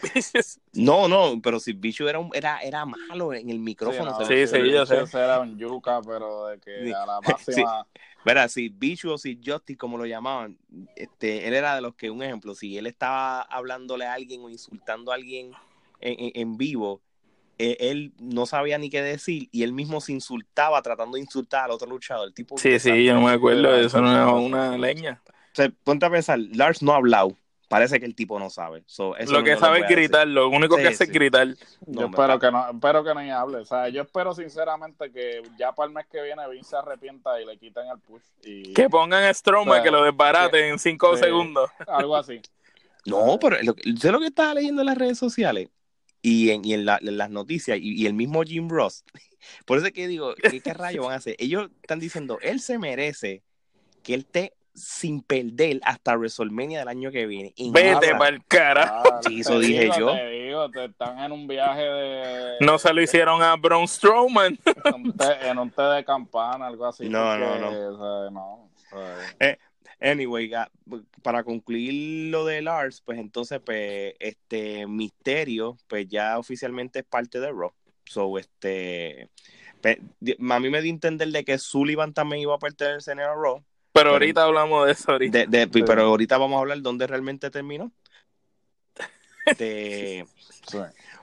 [0.74, 4.12] No, no, pero Sid Vicious era, un- era, era malo en el micrófono.
[4.18, 5.04] no, se- Sí, sí, yo sé.
[5.18, 6.94] era un yuca, pero de que Sí.
[6.94, 7.20] a la
[7.68, 7.86] máxima.
[8.24, 10.58] Verá, si Bichu o si Justice, como lo llamaban,
[10.96, 14.50] este, él era de los que, un ejemplo, si él estaba hablándole a alguien o
[14.50, 15.52] insultando a alguien
[16.00, 17.02] en, en- en vivo,
[17.58, 21.66] eh, él no sabía ni qué decir y él mismo se insultaba tratando de insultar
[21.66, 22.28] al otro luchador.
[22.28, 25.22] El tipo Sí, sí, yo me acuerdo de eso, no es una leña.
[25.28, 27.36] O sea, ponte a pensar, Lars no ha hablado.
[27.68, 28.84] Parece que el tipo no sabe.
[28.86, 29.98] So, eso Lo no- que no sabe es decir.
[29.98, 31.14] gritar, lo único Sí, que hace es sí.
[31.16, 31.48] gritar.
[31.88, 33.58] No, yo espero que no, espero que no ni hable.
[33.58, 37.42] O sea, yo espero sinceramente que ya para el mes que viene Vince se arrepienta
[37.42, 38.22] y le quiten el push.
[38.44, 41.24] Y Que pongan a Strowman, O sea, que lo desbarate en cinco sí.
[41.24, 41.70] segundos.
[41.88, 42.40] algo así.
[43.06, 45.70] No, pero lo, sé lo que estaba leyendo en las redes sociales
[46.28, 49.04] y en, y en, la- en las noticias y, y el mismo Jim Ross.
[49.66, 51.36] Por eso es que digo, ¿qué, qué rayos van a hacer?
[51.40, 53.44] Ellos están diciendo, él se merece
[54.04, 57.54] que él esté sin perder hasta WrestleMania del año que viene.
[57.56, 59.02] Y Vete para el cara.
[59.06, 60.12] Ah, Sí, te eso dije digo, yo.
[60.16, 62.56] Te digo, te están en un viaje de.
[62.60, 64.60] No se lo hicieron a Braun Strowman.
[64.84, 67.08] En un té, en un té de campana, algo así.
[67.08, 67.68] No, no, no.
[67.70, 68.70] o sea, no, o
[69.40, 69.58] sea,
[70.06, 70.70] Anyway, ga-
[71.24, 77.40] para concluir lo de Lars, pues entonces, pues, este Misterio, pues ya oficialmente es parte
[77.40, 77.74] de Raw.
[78.06, 79.30] So, este,
[79.84, 83.64] A mí me dio entender de que Sullivan también iba a pertenecer en el Raw.
[83.94, 85.46] Pero ahorita hablamos de eso ahorita.
[85.72, 87.92] Pero ahorita vamos a hablar dónde realmente terminó.
[89.58, 90.26] De,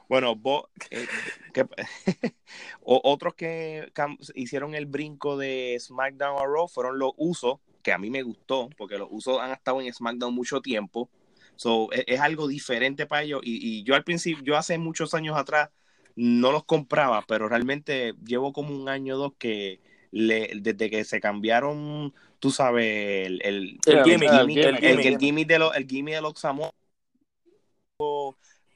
[0.08, 1.06] bueno, vos, eh,
[2.82, 3.92] otros que
[4.34, 8.70] hicieron el brinco de SmackDown a Raw fueron los usos, que a mí me gustó,
[8.76, 11.08] porque los usos han estado en SmackDown mucho tiempo.
[11.56, 13.40] So, es, es algo diferente para ellos.
[13.44, 15.70] Y, y, yo al principio, yo hace muchos años atrás
[16.16, 21.04] no los compraba, pero realmente llevo como un año o dos que le, desde que
[21.04, 26.20] se cambiaron, tú sabes, el, el, el, gimmick, el, gimmick de los, el gimmick de
[26.20, 26.72] los Samoa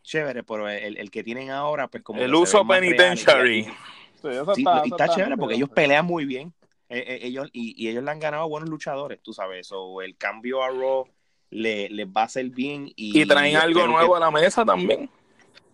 [0.07, 2.23] chévere, pero el, el, que tienen ahora, pues como...
[2.23, 3.64] El uso penitentiary.
[3.64, 6.55] Sí, está, está, chévere porque ellos pelean muy bien.
[6.88, 9.70] Eh, eh, ellos, y, y, ellos le han ganado buenos luchadores, tú sabes.
[9.72, 11.09] O el cambio a Raw
[11.51, 12.92] les le va a hacer bien.
[12.96, 15.11] Y, y traen algo nuevo a la mesa también.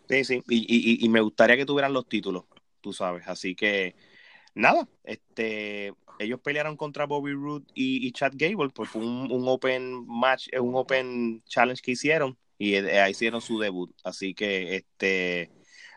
[0.08, 0.42] Sí, sí.
[0.48, 2.44] Y, y, me gustaría que tuvieran los títulos,
[2.80, 3.26] tú sabes.
[3.26, 3.94] Así que,
[4.54, 10.06] nada, este ellos pelearon contra Bobby Roode y, Chad Gable, pues fue un, un, open
[10.06, 13.92] match, un open challenge que hicieron y eh, ahí hicieron su debut.
[14.04, 15.50] Así que, este,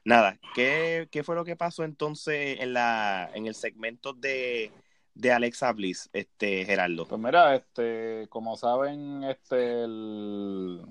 [0.04, 4.72] nada, ¿qué, ¿qué, fue lo que pasó entonces en la en el segmento de,
[5.16, 7.08] de Alexa Bliss, este Gerardo?
[7.08, 10.82] Pues mira, este, como saben, este el,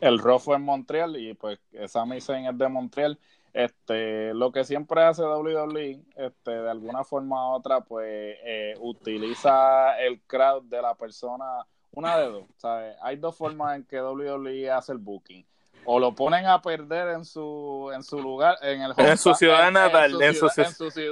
[0.00, 3.18] el Raw fue en Montreal y pues Sami Zayn es de Montreal.
[3.52, 9.96] Este, lo que siempre hace WWE, este, de alguna forma u otra, pues eh, utiliza
[10.00, 12.96] el crowd de la persona una de dos, ¿sabes?
[13.02, 15.46] Hay dos formas en que WWE hace el booking.
[15.86, 19.70] O lo ponen a perder en su en su lugar, en el en su ciudad
[19.70, 20.48] natal, en su,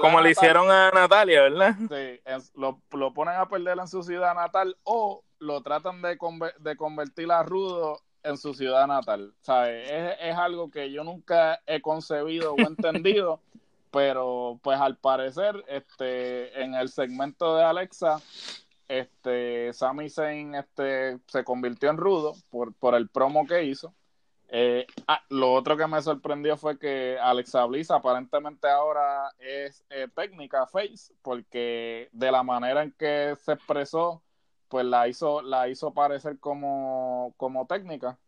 [0.01, 1.75] como le hicieron a Natalia, ¿verdad?
[1.79, 2.21] Sí,
[2.55, 6.19] lo, lo, ponen a perder en su ciudad natal o lo tratan de,
[6.59, 9.35] de convertir a Rudo en su ciudad natal.
[9.41, 9.91] ¿Sabes?
[9.91, 13.41] Es, es algo que yo nunca he concebido o entendido,
[13.91, 18.21] pero pues al parecer este en el segmento de Alexa
[18.93, 23.95] este, Sami Zayn este, se convirtió en rudo por, por el promo que hizo.
[24.55, 30.09] Eh, ah, lo otro que me sorprendió fue que Alexa Bliss aparentemente ahora es eh,
[30.15, 34.23] técnica face, porque de la manera en que se expresó,
[34.69, 38.19] pues la hizo, la hizo parecer como, como técnica.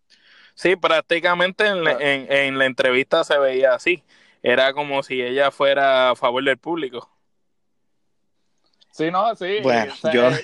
[0.55, 4.03] Sí, prácticamente en, en, en la entrevista se veía así.
[4.43, 7.13] Era como si ella fuera a favor del público.
[8.94, 9.61] Sí, no, sí.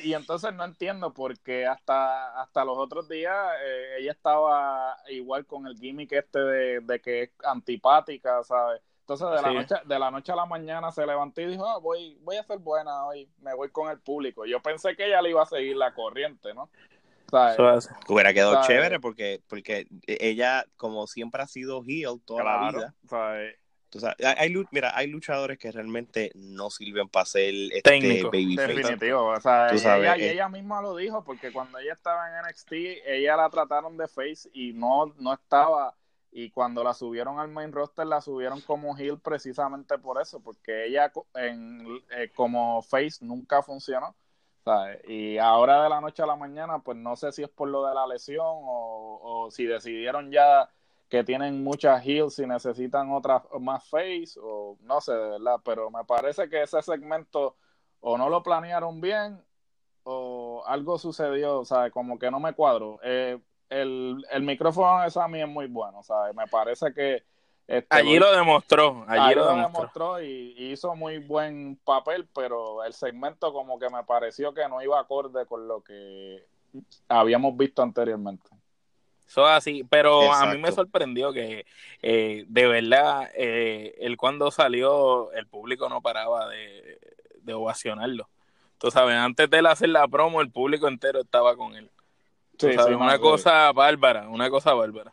[0.03, 3.33] y, y, entonces no entiendo porque hasta, hasta los otros días
[3.65, 8.83] eh, ella estaba igual con el gimmick este de, que es antipática, ¿sabes?
[9.03, 11.79] Entonces de la, noche, de la noche a la mañana se levantó y dijo, ah,
[11.79, 14.45] voy, voy a ser buena hoy, me voy con el público.
[14.45, 16.71] Yo pensé que ella le iba a seguir la corriente, ¿no?
[17.31, 17.89] ¿sabes?
[18.09, 23.60] Hubiera quedado chévere porque, porque ella, como siempre ha sido heel toda la vida, ¿sabes?
[24.37, 27.91] Hay, mira, hay luchadores que realmente no sirven para ser este
[28.77, 29.27] Definitivo.
[29.27, 32.73] O sea, ella, y ella misma lo dijo, porque cuando ella estaba en NXT,
[33.07, 35.95] ella la trataron de face y no, no estaba.
[36.33, 40.87] Y cuando la subieron al main roster, la subieron como heel precisamente por eso, porque
[40.87, 44.15] ella en, eh, como face nunca funcionó.
[45.09, 47.85] Y ahora de la noche a la mañana, pues no sé si es por lo
[47.89, 50.71] de la lesión o, o si decidieron ya
[51.11, 55.91] que tienen muchas heals y necesitan otras más face o no sé de verdad, pero
[55.91, 57.57] me parece que ese segmento
[57.99, 59.43] o no lo planearon bien
[60.05, 63.01] o algo sucedió, o sea, como que no me cuadro.
[63.03, 66.35] Eh, el, el micrófono de Sammy es muy bueno, ¿sabes?
[66.35, 67.25] Me parece que...
[67.67, 70.23] Este, allí lo demostró, allí, lo, demostró.
[70.23, 74.99] y, hizo muy buen papel, pero el segmento como que me pareció que no iba
[74.99, 76.47] acorde con lo que
[77.09, 78.49] habíamos visto anteriormente.
[79.31, 81.65] Eso así, pero a mí me sorprendió que
[82.03, 88.29] eh, de verdad eh, él cuando salió el público no paraba de, ovacionarlo.
[88.79, 91.91] Tú sabes, antes de él hacer la promo el público entero estaba con él.
[92.59, 95.13] Sí, una cosa bárbara, una cosa bárbara.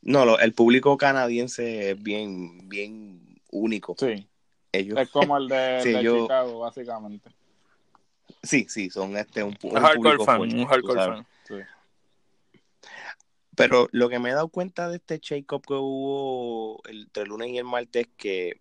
[0.00, 3.96] No, el público canadiense es bien, bien único.
[3.98, 4.28] Sí.
[4.70, 5.80] Ellos, es como el de,
[6.22, 7.30] Chicago, básicamente.
[8.44, 11.26] Sí, sí, son este un, un, hardcore fan, un hardcore fan.
[13.54, 13.56] Sí.
[13.56, 17.50] Pero lo que me he dado cuenta de este shake-up que hubo entre el lunes
[17.50, 18.60] y el martes es que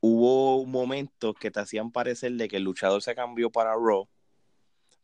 [0.00, 4.08] hubo momentos que te hacían parecer de que el luchador se cambió para Raw.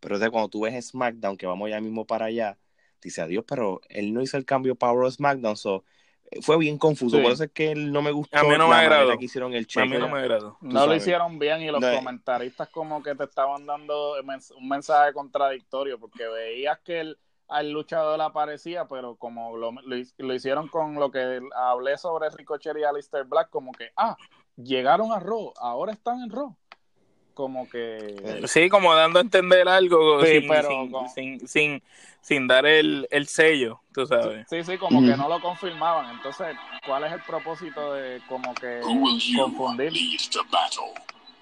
[0.01, 2.59] Pero de cuando tú ves SmackDown, que vamos ya mismo para allá,
[3.01, 5.57] dice adiós, pero él no hizo el cambio para Raw SmackDown.
[5.57, 5.85] So,
[6.31, 7.23] eh, fue bien confuso.
[7.23, 8.39] Por eso es que él no me gustó.
[8.39, 9.17] A mí no me agradó.
[9.17, 10.59] Que hicieron el a mí no me agradó.
[10.61, 15.99] No lo hicieron bien y los comentaristas como que te estaban dando un mensaje contradictorio
[15.99, 17.19] porque veías que el
[17.53, 22.85] al luchador aparecía, pero como lo, lo, hicieron con lo que hablé sobre Ricochet y
[22.85, 24.17] Alistair Black, como que, ah,
[24.57, 26.57] llegaron a Raw, ahora están en Raw.
[27.35, 28.43] Como que.
[28.47, 31.83] Sí, como dando a entender algo Sí, sin, pero sin, con- sin, sin,
[32.21, 34.47] sin dar el, el sello, tú sabes.
[34.51, 36.15] Sí, sí, como que no lo confirmaban.
[36.15, 36.55] Entonces,
[36.87, 38.81] ¿cuál es el propósito de como que
[39.35, 39.93] confundir?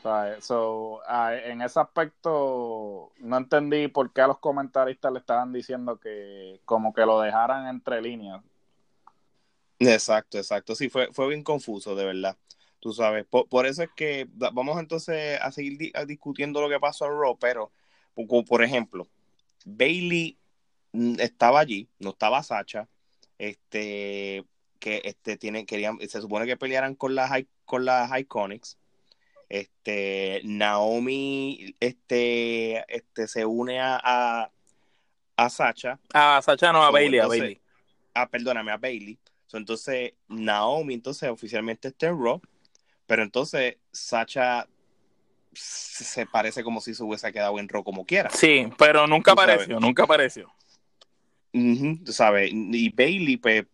[0.02, 0.44] ¿Sabes?
[0.44, 5.98] So, ah, en ese aspecto no entendí por qué a los comentaristas le estaban diciendo
[6.00, 8.42] que como que lo dejaran entre líneas.
[9.78, 10.74] Exacto, exacto.
[10.74, 12.36] Sí, fue, fue bien confuso, de verdad.
[12.80, 13.26] Tú sabes.
[13.26, 17.38] Por, por eso es que vamos entonces a seguir discutiendo lo que pasó en Raw,
[17.38, 17.70] pero,
[18.14, 19.06] por, por ejemplo,
[19.64, 20.38] Bailey
[20.92, 22.88] mm, estaba allí, no estaba Sacha,
[23.38, 24.44] este,
[24.78, 27.30] que este, tienen, querían, se supone que pelearan con las,
[27.64, 28.78] con las Iconics.
[29.50, 34.50] Este, Naomi, este, este, se une a, a,
[35.36, 37.60] a Sacha A Sacha no, a So, Bailey, a Bailey.
[38.14, 39.18] ah, perdóname, a Bailey.
[39.46, 42.40] So, entonces, Naomi, entonces, oficialmente está en Raw,
[43.06, 44.68] pero entonces Sacha
[45.52, 48.30] se parece como si se hubiese quedado en Raw como quiera.
[48.30, 49.54] Sí, pero nunca sabes.
[49.54, 50.48] apareció, nunca apareció.
[51.52, 53.64] Tú sabes, y Bailey, pues,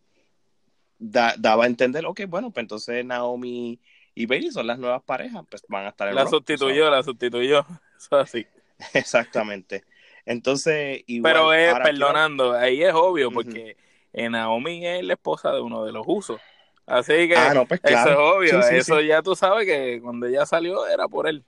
[0.97, 3.79] da- daba a entender, ok, bueno, pues entonces Naomi
[4.21, 7.03] y Bailey son las nuevas parejas, pues van a estar en La Raw, sustituyó, la
[7.03, 7.65] sustituyó.
[7.97, 8.45] Eso así.
[8.93, 9.83] Exactamente.
[10.25, 13.77] Entonces, igual, Pero es, ahora quiero- perdonando, ahí es obvio, porque
[14.13, 16.41] eh, Naomi es la esposa de uno de los usos.
[16.85, 18.11] Así que Ah, no, pues claro.
[18.11, 19.07] eso es obvio, Sí, sí, eso sí.
[19.07, 21.43] ya tú sabes que cuando ella salió era por él.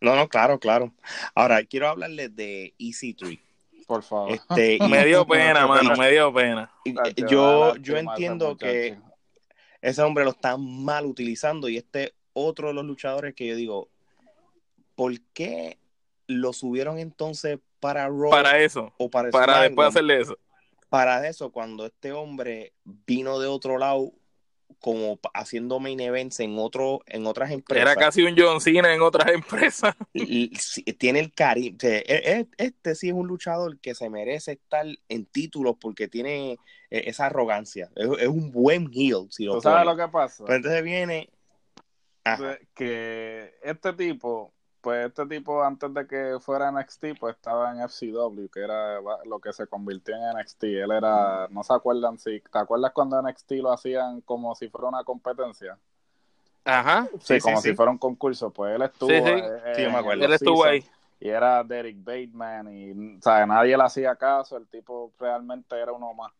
[0.00, 0.92] No, no, claro, claro.
[1.34, 3.40] Ahora, quiero hablarles de EC3.
[3.86, 4.32] Por favor.
[4.32, 6.70] Este, Me dio pena, no, mano, no, me dio pena.
[6.84, 6.92] Eh,
[7.28, 8.98] yo, yo entiendo que.
[9.80, 13.88] Ese hombre lo están mal utilizando y este otro de los luchadores que yo digo,
[14.94, 15.78] ¿por qué
[16.26, 19.68] lo subieron entonces para Raw Para eso, o para, para SmackDown?
[19.68, 20.38] después hacerle eso.
[20.88, 24.12] Para eso, cuando este hombre vino de otro lado
[24.80, 27.82] como haciendo main events en otro en otras empresas.
[27.82, 29.94] Era casi un John Cena en otras empresas.
[30.12, 30.50] y-
[30.94, 31.76] tiene el cariño.
[31.80, 36.52] Este sí es un luchador que se merece estar en títulos porque tiene
[36.90, 37.90] eh, esa arrogancia.
[37.96, 40.44] Es, es un buen heel, si lo ¿Tú sabes lo que pasa?
[40.44, 41.30] Pero entonces viene.
[42.24, 42.58] Ajá.
[42.74, 44.52] Que este tipo,
[44.86, 49.40] pues este tipo antes de que fuera NXT, pues estaba en FCW, que era lo
[49.40, 50.62] que se convirtió en NXT.
[50.62, 54.86] Él era, no se acuerdan si, ¿te acuerdas cuando NXT lo hacían como si fuera
[54.86, 55.76] una competencia?
[56.64, 57.08] Ajá.
[57.18, 57.74] Sí, Sí, como sí, si sí.
[57.74, 59.10] fuera un concurso, pues él estuvo.
[59.10, 59.32] Sí, sí.
[59.32, 60.24] eh, Sí, yo me acuerdo.
[60.24, 60.84] Él estuvo ahí.
[61.18, 65.90] Y era Derek Bateman y, o sea, nadie le hacía caso, el tipo realmente era
[65.90, 66.30] uno más.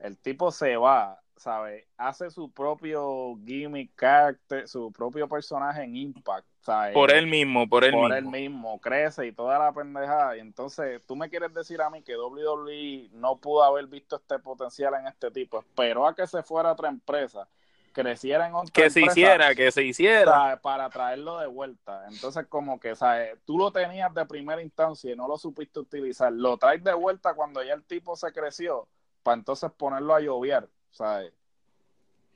[0.00, 1.86] El tipo se va, ¿sabes?
[1.96, 6.94] Hace su propio gimmick character, su propio personaje en Impact, ¿sabes?
[6.94, 8.14] Por él mismo, por él por mismo.
[8.16, 10.36] él mismo, crece y toda la pendejada.
[10.36, 14.38] Y entonces, tú me quieres decir a mí que WWE no pudo haber visto este
[14.38, 15.58] potencial en este tipo.
[15.60, 17.46] Esperó a que se fuera a otra empresa,
[17.92, 20.32] creciera en otra Que se empresa, hiciera, que se hiciera.
[20.32, 20.60] ¿sabes?
[20.60, 22.06] para traerlo de vuelta.
[22.10, 23.36] Entonces, como que, ¿sabes?
[23.44, 26.32] Tú lo tenías de primera instancia y no lo supiste utilizar.
[26.32, 28.88] Lo traes de vuelta cuando ya el tipo se creció,
[29.22, 31.32] para entonces ponerlo a llover, ¿sabes?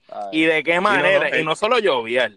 [0.07, 0.29] ¿Sabes?
[0.33, 1.31] ¿Y de qué manera?
[1.31, 1.41] no, eh.
[1.41, 2.33] Y no solo lloviar,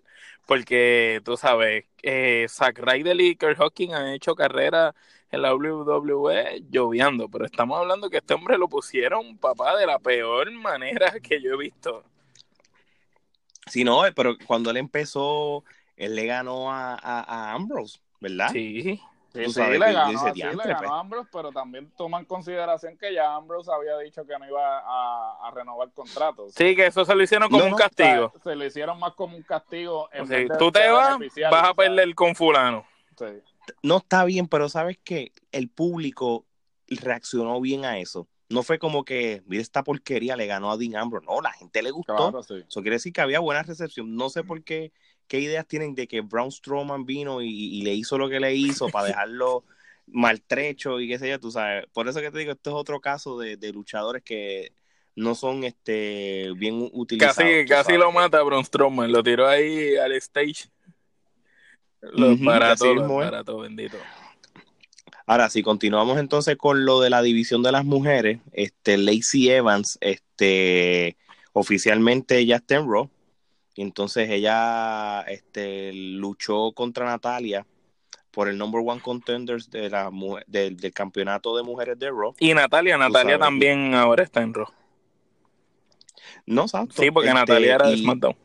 [0.45, 4.93] porque tú sabes, eh, Zack Ryder y Kurt Hawking han hecho carrera
[5.31, 9.99] en la WWE lloviendo, pero estamos hablando que este hombre lo pusieron, papá, de la
[9.99, 12.03] peor manera que yo he visto.
[13.67, 15.63] Sí, no, eh, pero cuando él empezó,
[15.95, 18.49] él le ganó a, a, a Ambrose, ¿verdad?
[18.51, 18.99] Sí.
[19.33, 20.89] Sí, Tú sí, sabes le que ganó, hice sí, le ganó pues.
[20.91, 24.79] a Ambrose, pero también toma en consideración que ya Ambrose había dicho que no iba
[24.79, 26.53] a, a renovar contratos.
[26.53, 28.33] Sí, que eso se lo hicieron como No, un castigo.
[28.43, 30.09] se lo hicieron más como un castigo.
[30.11, 31.17] En vez de- tú te vas,
[31.49, 32.85] vas a perder con fulano.
[33.17, 33.25] sí.
[33.83, 35.31] No está bien, pero ¿sabes qué?
[35.51, 36.45] El público
[36.89, 38.27] reaccionó bien a eso.
[38.49, 41.25] No fue como que, mira esta porquería, le ganó a Dean Ambrose.
[41.25, 42.15] No, la gente le gustó.
[42.17, 42.55] Claro, sí.
[42.67, 44.13] Eso quiere decir que había buena recepción.
[44.15, 44.91] No sé por qué,
[45.31, 48.53] qué ideas tienen de que Braun Strowman vino y, y le hizo lo que le
[48.53, 49.63] hizo para dejarlo
[50.07, 51.85] maltrecho y qué sé yo, tú sabes.
[51.93, 54.73] Por eso que te digo, esto es otro caso de, de luchadores que
[55.15, 57.37] no son este bien utilizados.
[57.37, 60.67] Casi, casi lo mata Braun Strowman, lo tiró ahí al stage.
[62.01, 62.41] Lo es.
[62.41, 63.95] barato, bendito.
[65.25, 69.97] Ahora, si continuamos entonces con lo de la división de las mujeres, este Lacey Evans,
[70.01, 71.15] este
[71.53, 73.09] oficialmente ya está en Raw.
[73.75, 77.65] Y entonces ella este, luchó contra Natalia
[78.31, 82.33] por el number one contenders de la, mu- del, campeonato de mujeres de Raw.
[82.39, 84.67] Y Natalia, Natalia también ahora está en Raw.
[86.45, 87.01] No, exacto.
[87.01, 88.35] Sí, porque Este, Natalia era de y- SmackDown.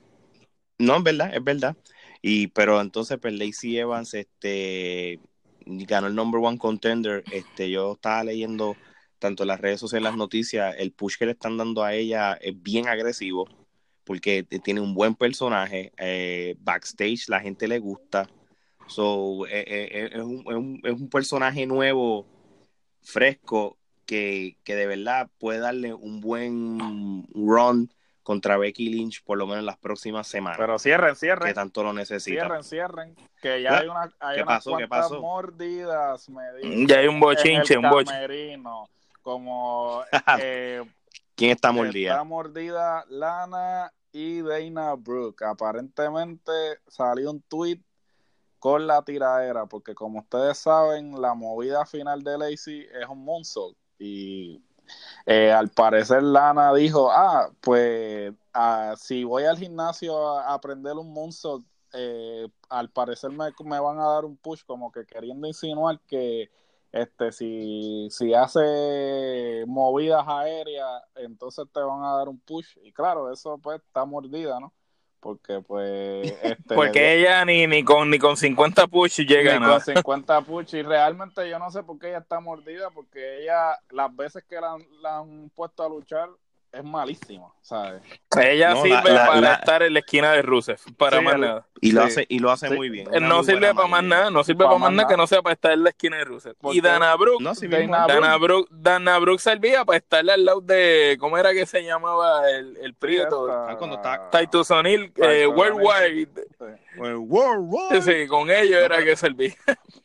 [0.79, 1.77] No, es verdad, es verdad.
[2.23, 5.21] Y pero entonces pues Lacey Evans este
[5.65, 7.25] ganó el number one contender.
[7.33, 8.77] Este yo estaba leyendo
[9.19, 12.35] tanto en las redes sociales, las noticias, el push que le están dando a ella
[12.35, 13.49] es bien agresivo
[14.07, 18.29] porque tiene un buen personaje, eh, backstage la gente le gusta,
[18.87, 22.25] so, eh, eh, es, un, es, un, personaje nuevo,
[23.03, 23.77] fresco,
[24.07, 27.91] que, que, de verdad puede darle un buen run
[28.23, 30.59] contra Becky Lynch por lo menos en las próximas semanas.
[30.59, 31.49] Pero cierren, cierren.
[31.49, 32.63] Que tanto lo necesitan.
[32.63, 33.17] Cierren, cierren.
[33.43, 36.27] Que ya hay, una, hay unas pasó, cuantas mordidas.
[36.87, 38.59] ya hay un bochinche, un bochinche.
[39.23, 40.05] Como
[40.41, 40.85] eh,
[41.37, 42.13] ¿Quién está mordida?
[42.13, 45.45] Está mordida Lana y Dana Brooke.
[45.45, 46.51] Aparentemente
[46.89, 47.83] salió un tweet
[48.59, 53.77] con la tiradera, porque como ustedes saben, la movida final de Lacey es un moonsault.
[53.99, 54.65] Y
[55.27, 61.13] eh, al parecer Lana dijo, ah, pues ah, si voy al gimnasio a, aprender un
[61.13, 66.01] moonsault, eh, al parecer me, me van a dar un push, como que queriendo insinuar
[66.07, 66.51] que
[66.93, 72.77] este si, si hace movidas aéreas, entonces te van a dar un push.
[72.83, 74.73] Y claro, eso pues está mordida, ¿no?
[75.21, 76.33] Porque pues...
[76.43, 80.75] Este, porque ella ni, ni, con, ni con 50 push llega, ni con 50 push.
[80.75, 84.57] Y realmente yo no sé por qué ella está mordida, porque ella, las veces que
[84.61, 86.29] la han puesto a luchar,
[86.77, 88.03] es malísimo, ¿sabes?
[88.39, 91.67] Ella sirve para estar en la esquina de Rusev, para más nada.
[91.81, 93.09] Y lo hace, y lo hace muy bien.
[93.23, 95.73] No sirve para más nada, no sirve para, más nada, que no sea para estar
[95.73, 96.55] en la esquina de Rusev.
[96.73, 97.43] Y Dana Brooke,
[98.07, 102.51] Dana, Brooke, Dana Brooke servía para estarle al lado de, ¿cómo era que se llamaba
[102.51, 103.51] el, el prieto?
[103.51, 106.29] Ah, cuando está, Titus O'Neill, eh, Worldwide.
[106.99, 108.03] Worldwide.
[108.03, 109.55] Sí, con ellos era que servía.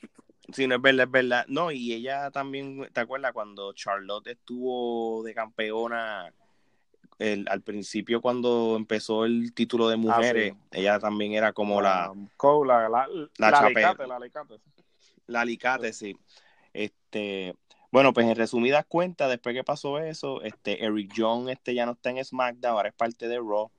[0.53, 1.45] Sí, no es verdad, es verdad.
[1.47, 6.33] No, y ella también, ¿te acuerdas cuando Charlotte estuvo de campeona
[7.47, 12.11] al principio cuando empezó el título de ah, mujeres, ella también era como la,
[12.65, 13.07] la, la,
[13.37, 14.55] la, alicate, la alicate.
[15.27, 16.17] La alicate, sí.
[16.73, 17.55] Este,
[17.91, 21.91] bueno, pues en resumidas cuentas, después que pasó eso, este Eric John este ya no
[21.91, 23.69] está en SmackDown, ahora es parte de Raw.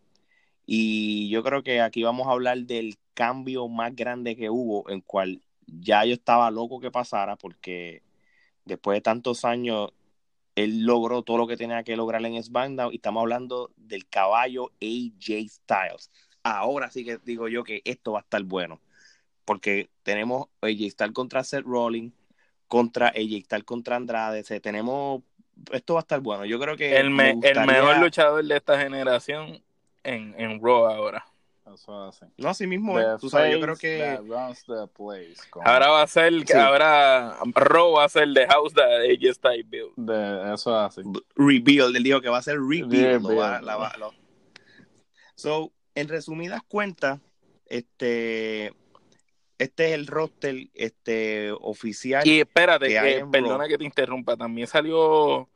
[0.67, 5.01] Y yo creo que aquí vamos a hablar del cambio más grande que hubo, en
[5.01, 8.03] cual ya yo estaba loco que pasara, porque
[8.65, 9.91] después de tantos años
[10.55, 14.71] él logró todo lo que tenía que lograr en SmackDown y estamos hablando del caballo
[14.81, 16.11] AJ Styles.
[16.43, 18.81] Ahora sí que digo yo que esto va a estar bueno,
[19.45, 22.13] porque tenemos AJ Styles contra Seth Rollins,
[22.69, 25.23] contra AJ Styles contra Andrade, tenemos
[25.71, 26.45] esto va a estar bueno.
[26.45, 29.63] Yo creo que el, el mejor luchador de esta generación
[30.03, 31.25] en, en Raw ahora.
[32.37, 34.19] No, así mismo Tú sabes, yo creo que.
[35.65, 36.33] ahora va a ser.
[36.55, 39.93] Ahora Ro va a ser The House that ella está build.
[39.97, 41.03] De, eso así.
[41.37, 41.97] Rebuild.
[41.97, 43.27] Él dijo que va a ser Rebuild.
[45.35, 47.21] So, en resumidas cuentas,
[47.67, 48.75] este.
[49.59, 52.27] Este es el roster este, oficial.
[52.27, 54.37] Y espérate, que, perdona que te interrumpa.
[54.37, 55.49] También salió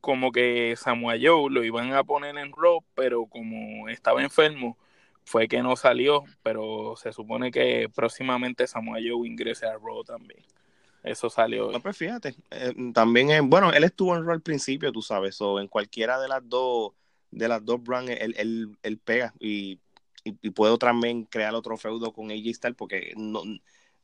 [0.00, 4.78] como que Samuel Joe lo iban a poner en Raw, pero como estaba enfermo
[5.24, 10.44] fue que no salió, pero se supone que próximamente Samuel Joe ingrese a Raw también.
[11.02, 11.70] Eso salió.
[11.70, 15.60] No, pues fíjate, eh, también, bueno, él estuvo en Raw al principio, tú sabes, o
[15.60, 16.92] en cualquiera de las dos,
[17.30, 19.80] de las dos brands, él, él, pega y,
[20.24, 23.42] y, puedo también crear otro feudo con AJ Styles porque no,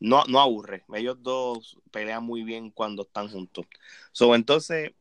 [0.00, 0.84] no, no aburre.
[0.94, 3.66] Ellos dos pelean muy bien cuando están juntos.
[4.12, 4.92] So, entonces,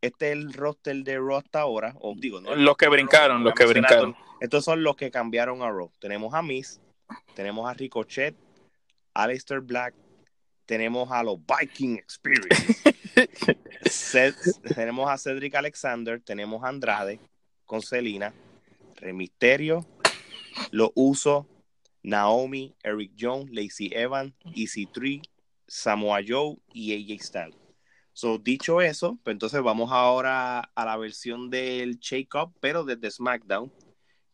[0.00, 2.54] este es el roster de Raw hasta ahora, o digo, ¿no?
[2.54, 4.16] Los que brincaron, los que brincaron.
[4.40, 5.92] Estos son los que cambiaron a Raw.
[5.98, 6.80] Tenemos a Miz,
[7.34, 8.34] tenemos a Ricochet,
[9.14, 9.94] Aleister Black,
[10.64, 12.94] tenemos a los Viking Experience,
[14.74, 17.20] tenemos a Cedric Alexander, tenemos a Andrade
[17.66, 18.32] con Selina,
[18.96, 19.84] Remisterio,
[20.70, 21.46] Lo Uso,
[22.02, 25.20] Naomi, Eric Jones, Lacey Evans, EC3,
[25.66, 27.59] Samoa Joe y AJ Styles.
[28.20, 33.10] So, dicho eso, pues entonces vamos ahora a la versión del Shake Up, pero desde
[33.10, 33.72] SmackDown,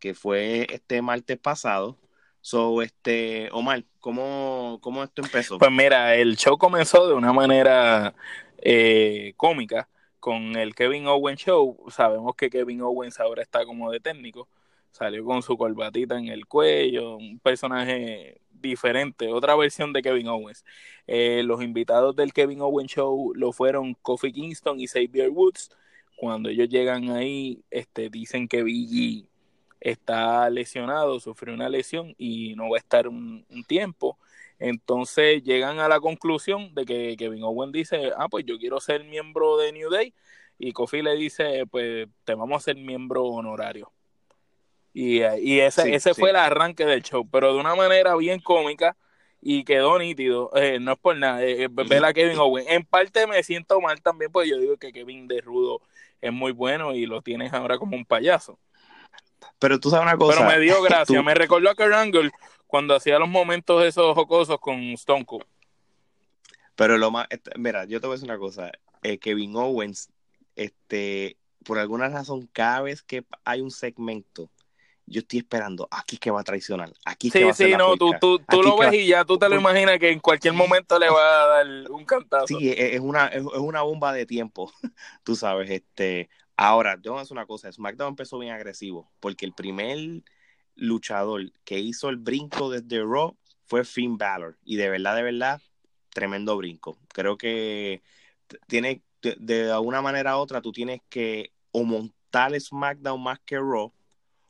[0.01, 1.97] que fue este martes pasado.
[2.41, 5.59] So, este, Omar, ¿cómo, cómo esto empezó?
[5.59, 8.13] Pues mira, el show comenzó de una manera
[8.59, 11.85] eh, cómica con el Kevin Owens Show.
[11.89, 14.49] Sabemos que Kevin Owens ahora está como de técnico.
[14.91, 20.65] Salió con su corbatita en el cuello, un personaje diferente, otra versión de Kevin Owens.
[21.07, 25.71] Eh, los invitados del Kevin Owens Show lo fueron Kofi Kingston y Xavier Woods.
[26.17, 29.29] Cuando ellos llegan ahí, este, dicen que Biggie
[29.81, 34.19] está lesionado, sufrió una lesión y no va a estar un, tiempo.
[34.59, 39.05] Entonces llegan a la conclusión de que Kevin Owens dice, ah, pues yo quiero ser
[39.05, 40.15] miembro de New Day.
[40.59, 43.93] Y Kofi le dice, pues te vamos a ser miembro honorario.
[44.99, 45.21] Y,
[45.61, 48.97] ese, ese fue el arranque del show, pero de una manera bien cómica
[49.43, 50.51] y quedó nítido.
[50.57, 52.67] Eh, no es por nada, eh, eh, ver a Kevin Owens.
[52.71, 55.83] En parte me siento mal también, porque yo digo que Kevin de Rudo
[56.23, 58.59] es muy bueno y lo tienes ahora como un payaso.
[59.59, 60.39] Pero tú sabes una cosa.
[60.39, 61.23] Pero me dio gracia.
[61.23, 62.31] Me recordó a Kurt Angle
[62.67, 65.45] cuando hacía los momentos esos jocosos con Stone Cold.
[66.75, 68.73] Pero lo más, este, mira, yo te voy a decir una cosa.
[69.03, 70.09] Eh, Kevin Owens,
[70.55, 71.37] este,
[71.67, 74.49] por alguna razón, cada vez que hay un segmento,
[75.07, 77.97] yo estoy esperando, aquí que va a traicionar, aquí sí, que va a Sí, no,
[77.97, 80.99] tú, tú, tú lo ves y ya tú te lo imaginas que en cualquier momento
[80.99, 82.47] le va a dar un cantazo.
[82.47, 84.73] Sí, es una, es, una bomba de tiempo,
[85.23, 90.23] tú sabes, este, ahora, yo decir una cosa, SmackDown empezó bien agresivo, porque el primer
[90.75, 93.37] luchador que hizo el brinco desde Raw
[93.67, 95.63] fue Finn Balor, y de verdad, de verdad,
[96.11, 96.99] tremendo brinco.
[97.15, 98.03] Creo que
[98.67, 103.57] tiene, de, de alguna manera u otra, tú tienes que o montar SmackDown más que
[103.59, 103.93] Raw,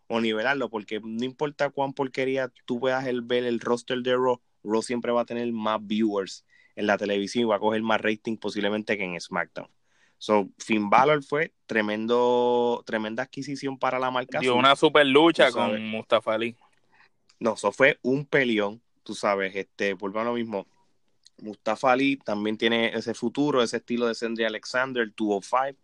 [0.09, 4.41] o nivelarlo, porque no importa cuán porquería tú puedas el, ver el roster de Raw,
[4.63, 6.45] Raw siempre va a tener más viewers
[6.75, 9.69] en la televisión y va a coger más rating posiblemente que en SmackDown.
[10.19, 14.41] So, Finn Balor fue tremendo, tremenda adquisición para la marca.
[14.41, 16.57] Dio una super lucha con Mustafa Ali.
[17.39, 20.67] No, eso fue un peleón, tú sabes, este, por lo mismo.
[21.39, 25.79] Mustafa Ali también tiene ese futuro, ese estilo de Sandy Alexander, 205.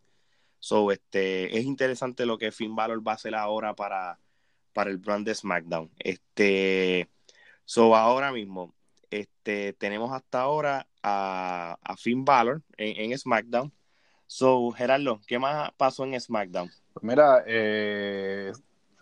[0.62, 4.20] So, este, es interesante lo que Finn Balor va a hacer ahora para,
[4.72, 5.90] para el brand de SmackDown.
[5.98, 7.08] Este,
[7.64, 8.72] so, ahora mismo,
[9.10, 13.72] este, tenemos hasta ahora a, a Finn Balor en, SmackDown.
[14.28, 16.70] So, Gerardo, ¿qué más pasó en SmackDown?
[16.92, 18.52] Pues mira, eh,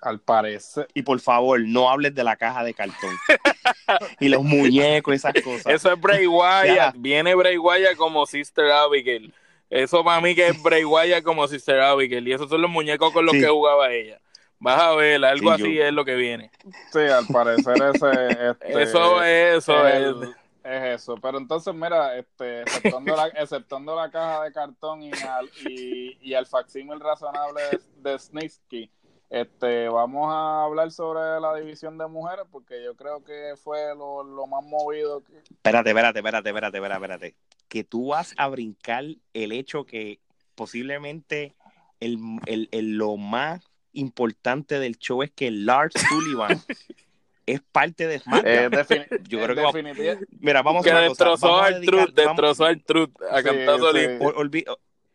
[0.00, 0.88] al parecer.
[0.94, 3.14] Y por favor, no hables de la caja de cartón.
[4.18, 5.74] y los muñecos, esas cosas.
[5.74, 6.94] Eso es Bray Wyatt.
[6.96, 9.34] Viene Bray Wyatt como Sister Abigail.
[9.70, 12.26] Eso para mí que es Bray Wyatt como Sister Abigail.
[12.26, 14.20] Y esos son los muñecos con los que jugaba ella.
[14.58, 16.50] Vas a ver, algo así es lo que viene.
[16.92, 18.10] Sí, al parecer ese...
[18.50, 20.28] Este, eso es, eso es.
[20.62, 25.50] Es eso, pero entonces mira, este, exceptuando, la, exceptuando la caja de cartón y al,
[25.66, 28.90] y, y al facsímil razonable de, de Snitsky,
[29.30, 34.24] este, vamos a hablar sobre la división de mujeres porque yo creo que fue lo,
[34.24, 35.22] lo más movido.
[35.22, 35.38] Que...
[35.38, 37.36] Espérate, espérate, espérate, espérate, espérate, espérate.
[37.68, 40.18] Que tú vas a brincar el hecho que
[40.56, 41.54] posiblemente
[42.00, 43.62] el, el, el lo más
[43.92, 46.60] importante del show es que Lars Sullivan
[47.46, 48.74] es parte de SmackDown.
[48.74, 53.12] Eh, yo creo que vamos, mira, vamos que a destrozó al Truth, destrozó al Truth
[53.30, 54.64] a sí, cantazo sí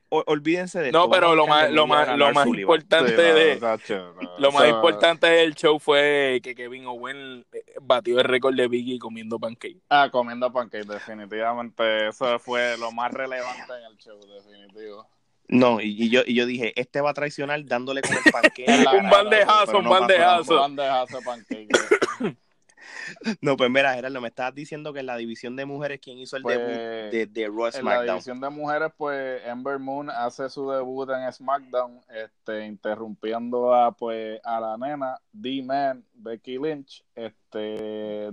[0.10, 3.60] olvídense de No, pero lo más, lo más, lo más importante de
[4.38, 9.00] lo más importante del show fue que Kevin Owen eh, batió el récord de Biggie
[9.00, 9.82] comiendo pancake.
[9.90, 12.08] Ah, comiendo pancake, definitivamente.
[12.08, 15.08] Eso fue lo más relevante en el show, definitivo.
[15.48, 18.66] No, y, yo, y yo dije, este va a traicionar dándole con el pancake.
[19.00, 20.54] un bandejazo, un bandejazo.
[20.54, 21.68] Un bandejazo pancake.
[23.42, 26.38] No, pues mira, Gerardo, me estabas diciendo que en la división de mujeres, ¿quién hizo
[26.38, 30.50] el pues, debut de, de Raw En la división de mujeres, pues Ember Moon hace
[30.50, 38.30] su debut en SmackDown, este, interrumpiendo a, pues, a la nena, D-Man, Becky Lynch, este,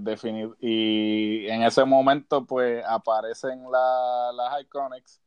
[0.60, 5.22] y en ese momento, pues, aparecen las Iconics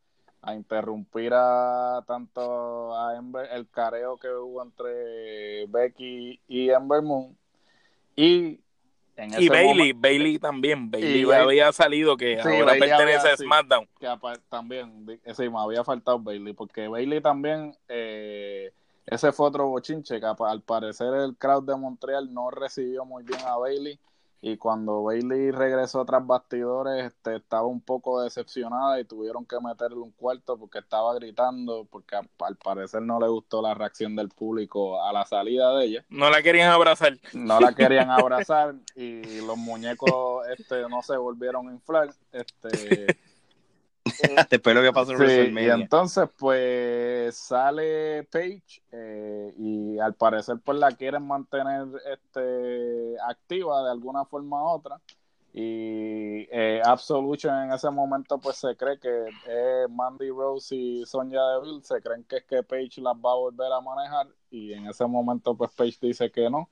[0.46, 7.36] a interrumpir a tanto a Ember, el careo que hubo entre Becky y Ember Moon.
[8.16, 8.60] Y
[9.38, 13.88] y Bailey, Bailey también, Bailey había salido que ahora pertenece a SmackDown.
[14.00, 14.08] que
[14.50, 18.72] también, sí, me había faltado Bailey, porque Bailey también, eh,
[19.06, 23.40] ese fue otro bochinche, que al parecer el crowd de Montreal no recibió muy bien
[23.46, 24.00] a Bailey
[24.42, 29.98] y cuando Bailey regresó tras bastidores este, estaba un poco decepcionada y tuvieron que meterle
[29.98, 35.02] un cuarto porque estaba gritando porque al parecer no le gustó la reacción del público
[35.02, 36.06] a la salida de ella.
[36.10, 37.18] No la querían abrazar.
[37.34, 42.14] No la querían abrazar y los muñecos este no se volvieron a inflar.
[42.32, 43.18] Este
[44.50, 50.78] Después lo que pasó en Y entonces, pues sale Page eh, y al parecer, pues
[50.78, 55.02] la quieren mantener este, activa de alguna forma u otra.
[55.54, 59.26] Y eh, Absolution en ese momento, pues se cree que
[59.90, 63.72] Mandy Rose y Sonya Deville se creen que es que Page las va a volver
[63.72, 64.28] a manejar.
[64.52, 66.70] Y en ese momento, pues Page dice que no,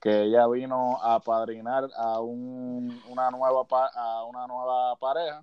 [0.00, 5.42] que ella vino a padrinar a, un, una, nueva, a una nueva pareja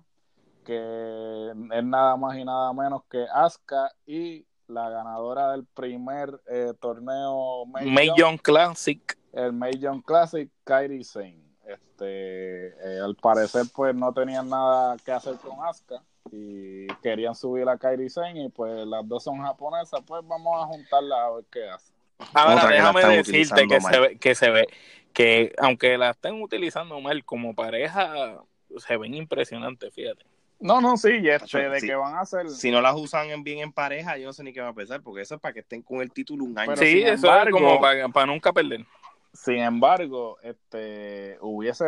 [0.64, 6.72] que es nada más y nada menos que Asuka y la ganadora del primer eh,
[6.80, 9.18] torneo May Young Classic.
[9.32, 11.44] El May Young Classic, Kairi Sane.
[11.66, 17.68] Este, eh, al parecer pues no tenían nada que hacer con Asuka y querían subir
[17.68, 21.44] a Kairi Sane y pues las dos son japonesas, pues vamos a juntarlas a ver
[21.50, 21.92] qué hace.
[22.32, 24.66] Ahora déjame decirte que se, ve, que se ve
[25.12, 28.42] que aunque la estén utilizando mal como pareja,
[28.76, 30.24] se ven impresionantes, fíjate.
[30.64, 31.86] No, no, sí, y este, de sí.
[31.88, 32.48] que van a hacer.
[32.48, 34.72] Si no las usan en- bien en pareja, yo no sé ni qué va a
[34.74, 36.70] pensar, porque eso es para que estén con el título un año.
[36.72, 38.86] Pero sí, sin eso embargo- es como para, para nunca perder.
[39.34, 41.84] Sin embargo, este hubiese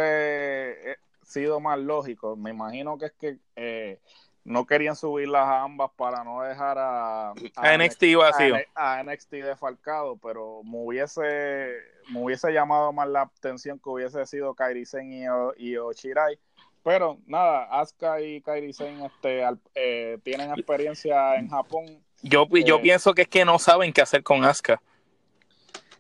[0.92, 2.36] eh, sido más lógico.
[2.36, 3.98] Me imagino que es que eh,
[4.44, 8.56] no querían subirlas a ambas para no dejar a, A NXT vacío.
[8.74, 11.72] a, a NXT defalcado, pero me hubiese
[12.10, 16.38] me hubiese llamado más la atención que hubiese sido Kairi Sen y, O- y Oshirai.
[16.86, 21.84] Pero nada, Asuka y Kairi Sen este, al- eh, tienen experiencia en Japón.
[22.22, 22.80] Yo, yo Eh.
[22.80, 24.80] pienso que es que no saben qué hacer con Asuka.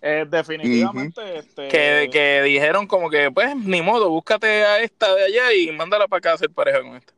[0.00, 5.24] Eh, definitivamente, este, Que, que dijeron como que, pues, ni modo, búscate a esta de
[5.24, 7.12] allá y mándala para acá a hacer pareja con esta.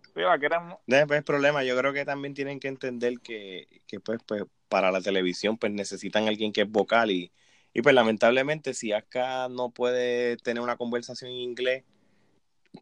[0.87, 4.91] No es problema, yo creo que también tienen que entender que, que pues, pues, para
[4.91, 7.31] la televisión pues necesitan alguien que es vocal y,
[7.75, 11.85] y pues lamentablemente si acá no puede tener una conversación en inglés,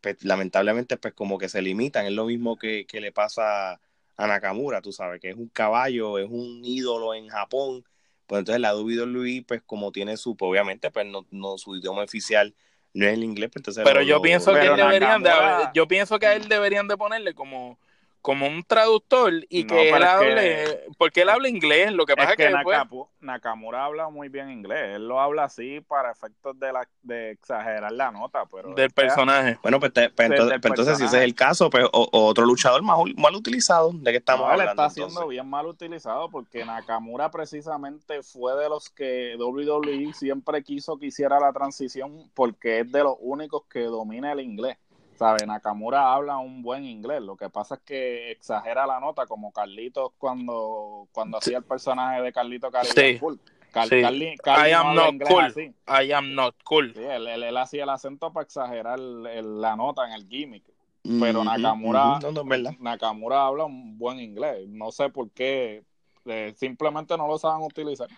[0.02, 3.80] pues lamentablemente pues como que se limitan, es lo mismo que, que le pasa
[4.18, 7.84] a Nakamura, tú sabes, que es un caballo, es un ídolo en Japón,
[8.26, 12.02] pues entonces la WWE pues como tiene su, pues, obviamente pues no, no su idioma
[12.02, 12.54] oficial
[12.94, 15.30] no es el inglés, pues entonces Pero lo- yo lo- pienso que él deberían de
[15.74, 17.78] yo pienso que a él deberían de ponerle como
[18.26, 22.16] como un traductor y No, que él es hable porque él habla inglés lo que
[22.16, 24.96] pasa es que, que, Nakapu- Nakamura habla muy bien inglés.
[24.96, 29.58] Él lo habla así para efectos de, la, de exagerar la nota, pero del personaje
[29.62, 32.08] Bueno, pues, te- pues, entonces, del pues, entonces, si ese es el caso, pues o-
[32.10, 34.82] otro luchador más mal utilizado, ¿de qué estamos no, él hablando?
[34.82, 35.28] está siendo entonces?
[35.30, 41.38] bien mal utilizado porque Nakamura precisamente fue de los que WWE siempre quiso que hiciera
[41.38, 44.78] la transición porque es de los únicos que domina el inglés.
[45.18, 45.46] ¿Sabe?
[45.46, 47.22] Nakamura habla un buen inglés.
[47.22, 52.20] Lo que pasa es que exagera la nota, como Carlitos cuando, cuando hacía el personaje
[52.22, 53.18] de Carlito Sí.
[53.18, 53.36] Full.
[53.72, 53.96] Car- Sí.
[53.96, 55.44] Carli- Carli I no am habla not cool.
[55.44, 55.74] así.
[56.06, 59.60] I am not cool Sí, él, él- él hacía el acento para exagerar el- el-
[59.60, 60.64] la nota en el gimmick.
[61.02, 62.70] Pero Ujú, Nakamura, ujú, no, no.
[62.80, 64.66] Nakamura habla un buen inglés.
[64.68, 65.82] No sé por qué.
[66.28, 68.08] eh, simplemente no lo saben utilizar.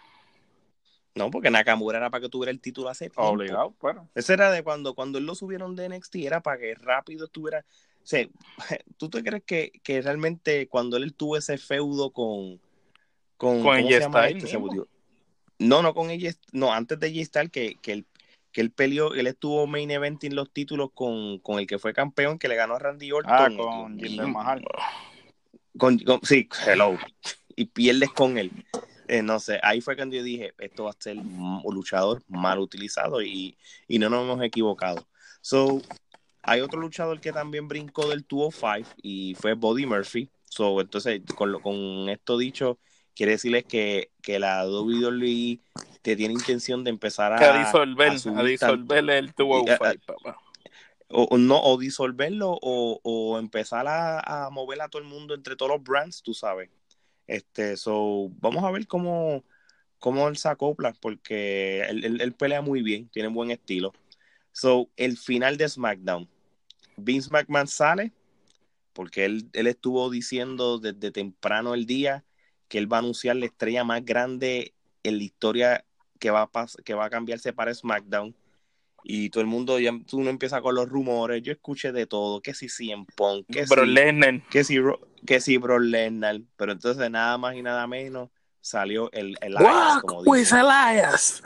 [1.19, 3.23] No, porque Nakamura era para que tuviera el título hace tiempo.
[3.29, 4.09] Obligado, pero.
[4.15, 7.65] Ese era de cuando, cuando él lo subieron de NXT, era para que rápido estuviera.
[8.03, 8.27] O sea,
[8.97, 12.61] ¿tú te crees que, que realmente cuando él tuvo ese feudo con.
[13.37, 14.59] Con, Con ¿cómo AJ se llama Styles este?
[14.59, 14.83] Se.
[15.61, 16.33] No, no con ella.
[16.53, 18.07] No, antes de AJ Styles, que, que él,
[18.53, 22.39] que él peleó, él estuvo main eventing los títulos con, con el que fue campeón,
[22.39, 23.33] que le ganó a Randy Orton.
[23.33, 24.65] Ah, con Jinder Mahal.
[25.77, 26.97] con- con- sí, hello.
[27.55, 28.53] Y pierdes con él.
[29.09, 32.59] Eh, no sé, ahí fue cuando yo dije, esto va a ser un luchador mal
[32.59, 33.57] utilizado y,
[33.87, 35.07] y no nos hemos equivocado.
[35.41, 35.81] So,
[36.43, 40.31] hay otro luchador que también brincó del 205 y fue Buddy Murphy.
[40.45, 42.79] So, entonces, con, lo- con esto dicho,
[43.15, 45.61] quiere decirles que, que la WWE
[46.03, 49.77] te tiene intención de empezar a, a disolver a a disolver el tubo Y, eh,
[49.77, 50.39] fight, papá
[51.11, 55.35] o, o no, o disolverlo o, o empezar a, a mover a todo el mundo
[55.35, 56.69] entre todos los brands, tú sabes.
[57.29, 59.45] Este, so, vamos a ver cómo,
[60.01, 63.95] cómo él se acopla, porque él, él- él pelea muy bien, tiene buen estilo.
[64.53, 66.29] So, el final de SmackDown.
[66.97, 68.13] Vince McMahon sale,
[68.93, 72.25] porque él, él estuvo diciendo desde temprano el día
[72.69, 74.75] que él va a anunciar la estrella más grande
[75.05, 75.85] en la historia
[76.19, 78.35] que va a, que va a cambiarse para SmackDown.
[79.05, 81.43] Y todo el mundo, ya uno empieza con los rumores.
[81.43, 84.79] Yo escuché de todo: que si CM Punk, que Bro si, Lesnar que si,
[85.27, 86.41] que si Brock Lesnar.
[86.57, 88.31] Pero entonces, nada más y nada menos,
[88.61, 90.35] salió el, el Elias, como.
[90.35, 91.43] Elias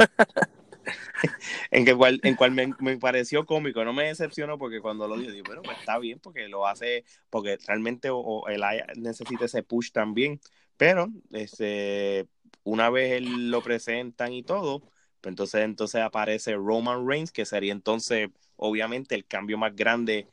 [1.71, 5.17] en que cual, en cual me, me pareció cómico, no me decepcionó porque cuando lo
[5.17, 8.63] dijo, digo, bueno, pues está bien porque lo hace, porque realmente o, o el
[8.97, 10.41] necesita ese push también,
[10.77, 12.27] pero este,
[12.65, 14.83] una vez él lo presentan y todo,
[15.31, 20.27] entonces, entonces aparece Roman Reigns, que sería entonces, obviamente, el cambio más grande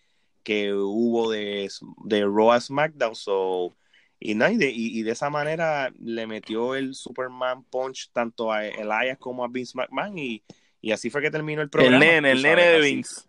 [0.44, 1.70] que hubo de,
[2.06, 3.76] de Raw a SmackDown, so,
[4.20, 8.66] y, no, y, de, y, de esa manera le metió el Superman Punch tanto a
[8.68, 10.44] Elias como a Vince McMahon y,
[10.82, 12.04] y así fue que terminó el programa.
[12.04, 12.96] el nene el sabes, nene de así.
[12.96, 13.22] Vince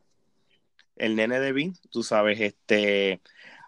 [0.96, 3.20] El nene de Vince, tú sabes, este...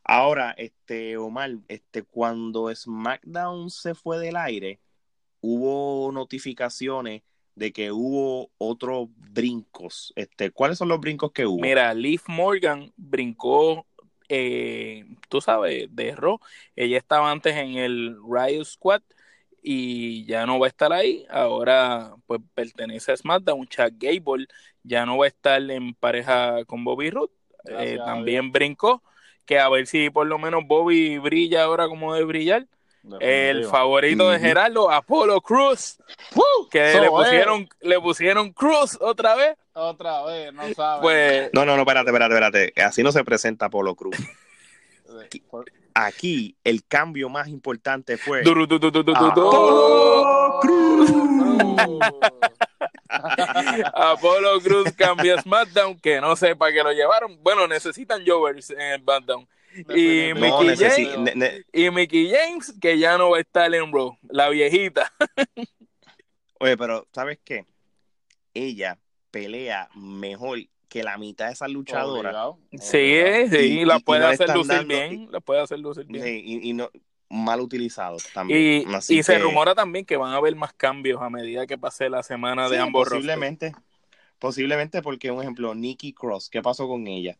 [0.05, 4.81] Ahora, este, Omar, este, cuando SmackDown se fue del aire,
[5.41, 7.23] hubo notificaciones
[7.55, 10.13] de que hubo otros brincos.
[10.17, 11.61] Este, ¿cuáles son los brincos que hubo?
[11.61, 13.87] Mira, Liv Morgan brincó,
[14.29, 16.39] eh, tú sabes, de Raw.
[16.77, 19.03] Ella estaba antes en el Riot Squad
[19.63, 21.25] y ya no va a estar ahí.
[21.31, 23.67] Ahora, pues pertenece a SmackDown.
[23.69, 24.47] Chad Gable
[24.83, 27.33] ya no va a estar en pareja con Bobby Roode.
[27.67, 29.03] Eh, también brincó.
[29.45, 32.67] Que a ver si por lo menos Bobby brilla ahora como debe brillar.
[33.21, 34.39] El favorito de.
[34.39, 35.99] Gerardo, Apollo Cruz,
[36.71, 39.57] que So, le pusieron, le pusieron Cruz otra vez.
[39.75, 41.01] Otra vez, no sabes.
[41.03, 42.73] Pues No, no, no, espérate, espérate, espérate.
[42.83, 44.17] Así no se presenta Polo Cruz.
[45.95, 48.67] aquí el cambio más importante fue Apolo
[50.61, 51.11] Cruz.
[53.95, 57.39] Apolo Cruz cambió SmackDown, que no sé para qué lo llevaron.
[57.43, 59.47] Bueno, necesitan Jovers en el SmackDown.
[59.75, 64.49] Y, Mickey James, y Mickey James, que ya no va a estar en Raw, la
[64.49, 65.13] viejita.
[66.61, 67.67] Oye, pero ¿sabes qué?
[68.55, 68.99] Ella
[69.31, 70.59] pelea mejor
[70.89, 72.55] que la mitad de esas luchadoras.
[72.81, 76.43] Sí, sí, la puede hacer lucir bien, la puede hacer lucir bien.
[76.45, 76.91] y, no
[77.33, 78.87] mal utilizados también.
[79.09, 82.23] Y, se rumora también que van a haber más cambios a medida que pase la
[82.23, 83.73] semana de ambos posiblemente.
[84.39, 87.39] Posiblemente porque, un ejemplo, Nikki Cross, ¿qué pasó con ella?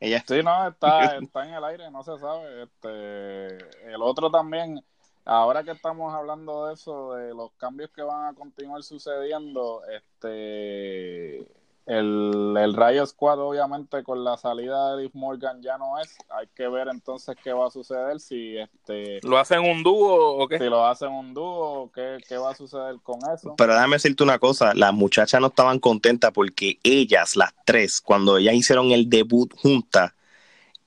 [0.00, 2.64] Ella Sí, no, está, está en el aire, no se sabe.
[2.64, 4.82] Este, el otro también,
[5.24, 11.46] ahora que estamos hablando de eso, de los cambios que van a continuar sucediendo, este
[11.86, 16.16] el, el Rayo Squad, obviamente, con la salida de Liv Morgan ya no es.
[16.30, 18.18] Hay que ver entonces qué va a suceder.
[18.18, 20.58] Si este lo hacen un dúo o qué.
[20.58, 23.54] Si lo hacen un dúo, ¿qué, qué va a suceder con eso?
[23.56, 28.36] Pero déjame decirte una cosa: las muchachas no estaban contentas porque ellas, las tres, cuando
[28.38, 30.12] ellas hicieron el debut juntas,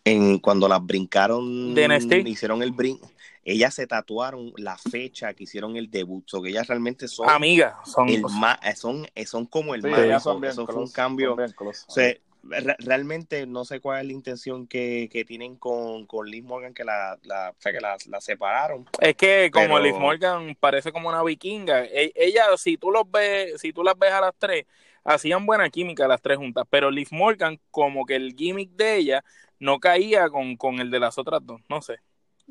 [0.03, 3.09] en, cuando las brincaron, ¿De hicieron el brinco
[3.51, 7.75] ellas se tatuaron la fecha que hicieron el debut, o que ellas realmente son amigas,
[7.85, 8.21] son, el
[8.75, 11.35] son, son como el más, eso, fue un cambio.
[12.79, 17.17] realmente no sé cuál es la intención que, tienen con, con, Liz Morgan que la,
[17.23, 18.87] la, que la, separaron.
[18.99, 23.59] Es que como Liz Morgan parece como una vikinga, e, ella si tú los ves,
[23.59, 24.65] si tú las ves a las tres,
[25.03, 29.23] hacían buena química las tres juntas, pero Liz Morgan como que el gimmick de ella
[29.59, 31.99] no caía con, con el de las otras dos, no sé.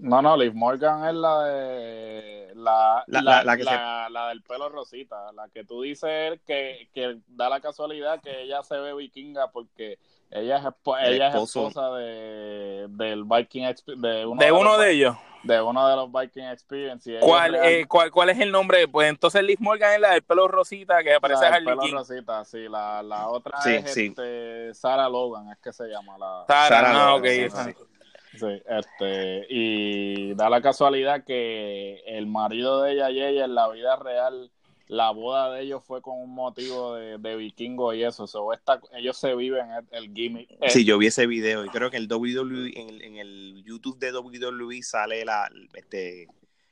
[0.01, 2.53] No, no, Liv Morgan es la de.
[2.55, 5.33] La, la, del pelo rosita.
[5.33, 9.99] La que tú dices que, que da la casualidad que ella se ve vikinga porque
[10.31, 10.65] ella es,
[11.03, 13.65] ella es esposa de, del Viking
[13.97, 15.17] de uno de, uno de ellos.
[15.43, 17.19] De uno de los Viking Experience.
[17.21, 18.89] ¿Cuál, eh, ¿cuál, ¿Cuál es el nombre?
[18.89, 22.45] Pues entonces Liv Morgan es la del pelo rosita que aparece en el pelo rosita,
[22.45, 22.69] sí.
[22.69, 26.19] La, la otra es Este, Sarah Logan, es que se llama.
[26.19, 27.25] La, Sarah, no, ok.
[27.25, 27.75] Sí,
[28.43, 33.97] este, y da la casualidad que el marido de ella y ella en la vida
[33.97, 34.51] real,
[34.87, 38.27] la boda de ellos fue con un motivo de, vikingo y eso.
[38.27, 40.49] So, esta, ellos se viven el, gimmick.
[40.69, 43.99] Sí, yo vi ese video y creo que el WWE, en el, en el YouTube
[43.99, 46.29] de WWE sale la, este,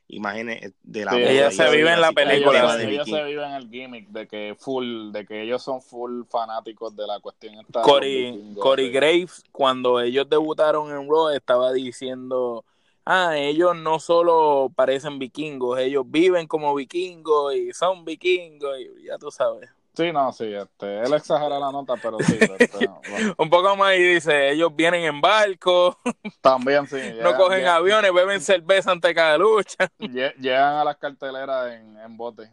[0.09, 2.81] imágenes de la ella se vive en la película.
[2.81, 7.07] ellos, se viven el gimmick de que full de que ellos son full fanáticos de
[7.07, 12.65] la cuestión esta Corey, Corey Graves cuando ellos debutaron en Raw estaba diciendo
[13.05, 19.19] ah ellos no solo parecen vikingos ellos viven como vikingos y son vikingos y ya
[19.19, 22.37] tú sabes Sí, no, sí, este, él exagera la nota, pero sí.
[22.39, 22.87] Este,
[23.39, 25.99] un poco más y dice, ellos vienen en barco.
[26.43, 27.01] También, sí.
[27.23, 29.91] no cogen aviones, beben cerveza ante cada lucha.
[29.99, 32.51] Llegan a las carteleras en, en bote,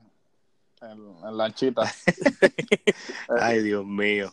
[0.82, 1.92] en, lanchita.
[3.28, 4.32] Ay, Dios mío.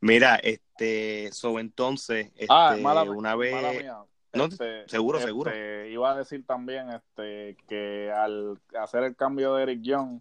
[0.00, 2.76] Mira, este, so entonces, este, ah,
[3.06, 3.86] una vez...
[4.32, 5.52] No, este, seguro, seguro.
[5.52, 10.20] Este, iba a decir también este, que al hacer el cambio de Eric Young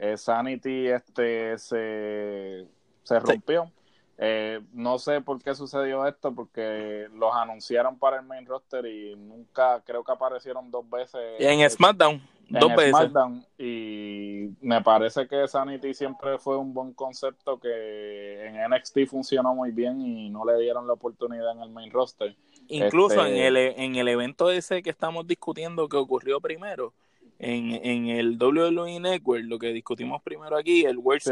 [0.00, 2.66] eh, Sanity este se,
[3.02, 3.70] se rompió.
[4.16, 9.14] Eh, no sé por qué sucedió esto, porque los anunciaron para el main roster y
[9.16, 11.20] nunca, creo que aparecieron dos veces.
[11.38, 13.10] En SmackDown, dos veces.
[13.58, 19.70] y me parece que Sanity siempre fue un buen concepto que en NXT funcionó muy
[19.70, 22.34] bien y no le dieron la oportunidad en el main roster.
[22.68, 26.94] Incluso en, este el, en el evento ese que estamos discutiendo que ocurrió primero,
[27.42, 31.22] en, en el WWE Network, lo que discutimos primero aquí, el World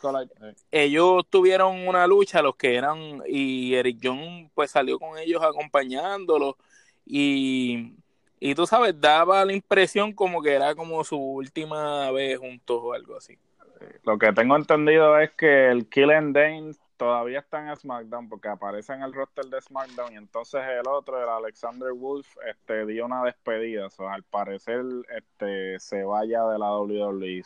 [0.00, 5.42] Collide, ellos tuvieron una lucha, los que eran, y Eric John pues salió con ellos
[5.42, 6.54] acompañándolos,
[7.04, 7.94] y,
[8.38, 12.92] y tú sabes, daba la impresión como que era como su última vez juntos o
[12.92, 13.36] algo así.
[14.04, 18.48] Lo que tengo entendido es que el Kill and Dane todavía está en SmackDown porque
[18.48, 23.06] aparece en el roster de SmackDown y entonces el otro, el Alexander Wolf, este dio
[23.06, 24.84] una despedida, o al parecer
[25.16, 27.42] este se vaya de la WWE,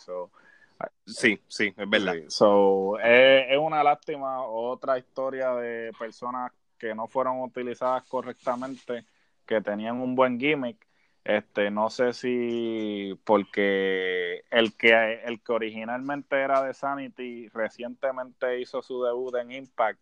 [1.07, 2.15] sí, sí, es verdad.
[2.29, 4.45] so, es, una lástima.
[4.45, 9.05] Otra historia de personas que no fueron utilizadas correctamente,
[9.47, 10.85] que tenían un buen gimmick
[11.25, 18.83] este, no sé si porque el que el que originalmente era de Sanity recientemente hizo
[18.83, 20.01] su debut en Impact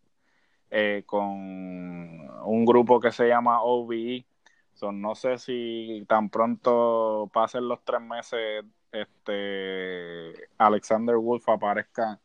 [0.71, 4.25] eh, con un grupo que se llama OVE.
[4.93, 12.18] no sé si tan pronto pasen los tres meses, este Alexander Wolf aparezca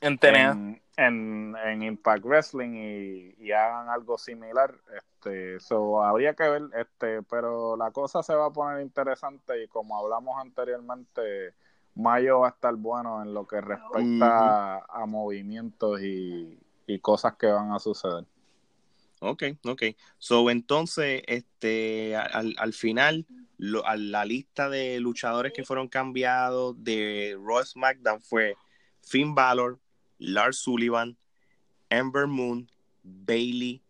[0.00, 0.50] en TNA.
[0.50, 4.74] en, en Impact Wrestling y, hagan algo similar.
[4.96, 9.68] Este, so, habría que ver, este, pero la cosa se va a poner interesante y
[9.68, 11.54] como hablamos anteriormente,
[11.94, 16.58] mayo va a estar bueno en lo que respecta a, movimientos y,
[17.02, 18.24] cosas que van a suceder.
[19.20, 19.82] Ok, ok.
[20.18, 23.26] So, entonces, este, al, al final,
[23.84, 28.56] a la lista de luchadores que fueron cambiados de Raw SmackDown fue
[29.02, 29.78] Finn Balor,
[30.20, 31.16] Lars Sullivan,
[31.90, 32.70] Amber Moon,
[33.02, 33.82] Bailey,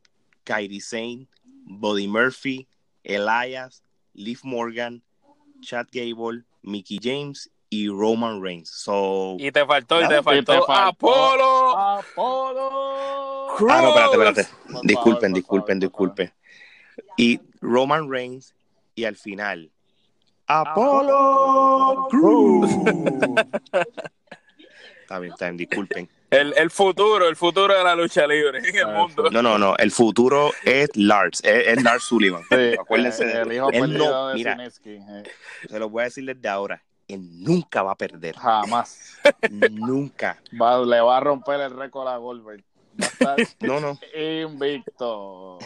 [0.47, 1.27] Kairi Sane,
[1.67, 2.67] Buddy Murphy,
[3.05, 3.83] Elias,
[4.15, 5.03] Liv Morgan,
[5.61, 8.71] Chad Gable, Mickey James y Roman Reigns.
[8.71, 11.77] So, y te faltó, y te faltó, Apolo.
[11.77, 12.71] Apolo.
[13.69, 14.49] Ah, no, espérate, espérate.
[14.85, 16.33] disculpen, disculpen, disculpen.
[17.17, 18.55] Y Roman Reigns
[18.95, 19.71] y al final,
[20.47, 22.71] Apolo Cruz.
[25.03, 26.09] está bien, está bien, disculpen.
[26.31, 29.31] El, el, futuro, el futuro de la lucha libre en el mundo.
[29.31, 29.77] No, no, no.
[29.77, 32.43] El futuro es Lars, es, Lars Sullivan.
[32.81, 33.41] Acuérdense.
[33.41, 35.23] El, hijo él no, de mira, eh.
[35.69, 36.83] Se lo voy a decir desde ahora.
[37.09, 38.37] Él nunca va a perder.
[38.37, 39.19] Jamás.
[39.73, 40.41] nunca.
[40.53, 42.63] le va a romper el récord a Goldberg.
[43.25, 43.99] Va a estar no, no.
[44.15, 45.59] invicto.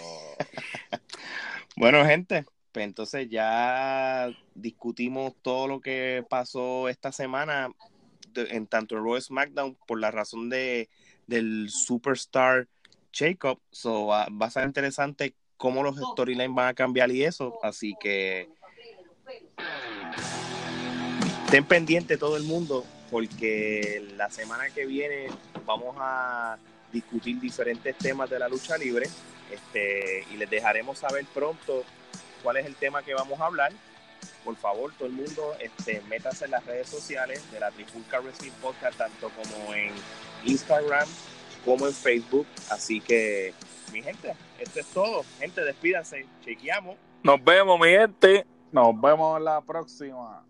[1.76, 2.46] bueno, gente.
[2.72, 7.70] Pues entonces ya discutimos todo lo que pasó esta semana
[8.36, 10.88] en tanto Raw SmackDown por la razón de
[11.26, 12.68] del Superstar
[13.12, 13.58] Jacob.
[13.70, 17.58] So, va, a ser interesante cómo los storylines van a cambiar y eso.
[17.62, 18.48] Así que
[21.44, 25.28] estén pendientes todo el mundo porque la semana que viene
[25.64, 26.58] vamos a
[26.92, 29.08] discutir diferentes temas de la lucha libre
[29.50, 31.84] este, y les dejaremos saber pronto
[32.42, 33.72] cuál es el tema que vamos a hablar
[34.44, 38.52] por favor, todo el mundo, este, métase en las redes sociales de la Trifulca Wrestling
[38.62, 39.92] Podcast, tanto como en
[40.44, 41.08] Instagram
[41.64, 42.46] como en Facebook.
[42.70, 43.54] Así que,
[43.92, 45.24] mi gente, esto es todo.
[45.38, 46.96] Gente, despídanse, chequeamos.
[47.22, 48.46] Nos vemos, mi gente.
[48.70, 50.44] Nos vemos la próxima.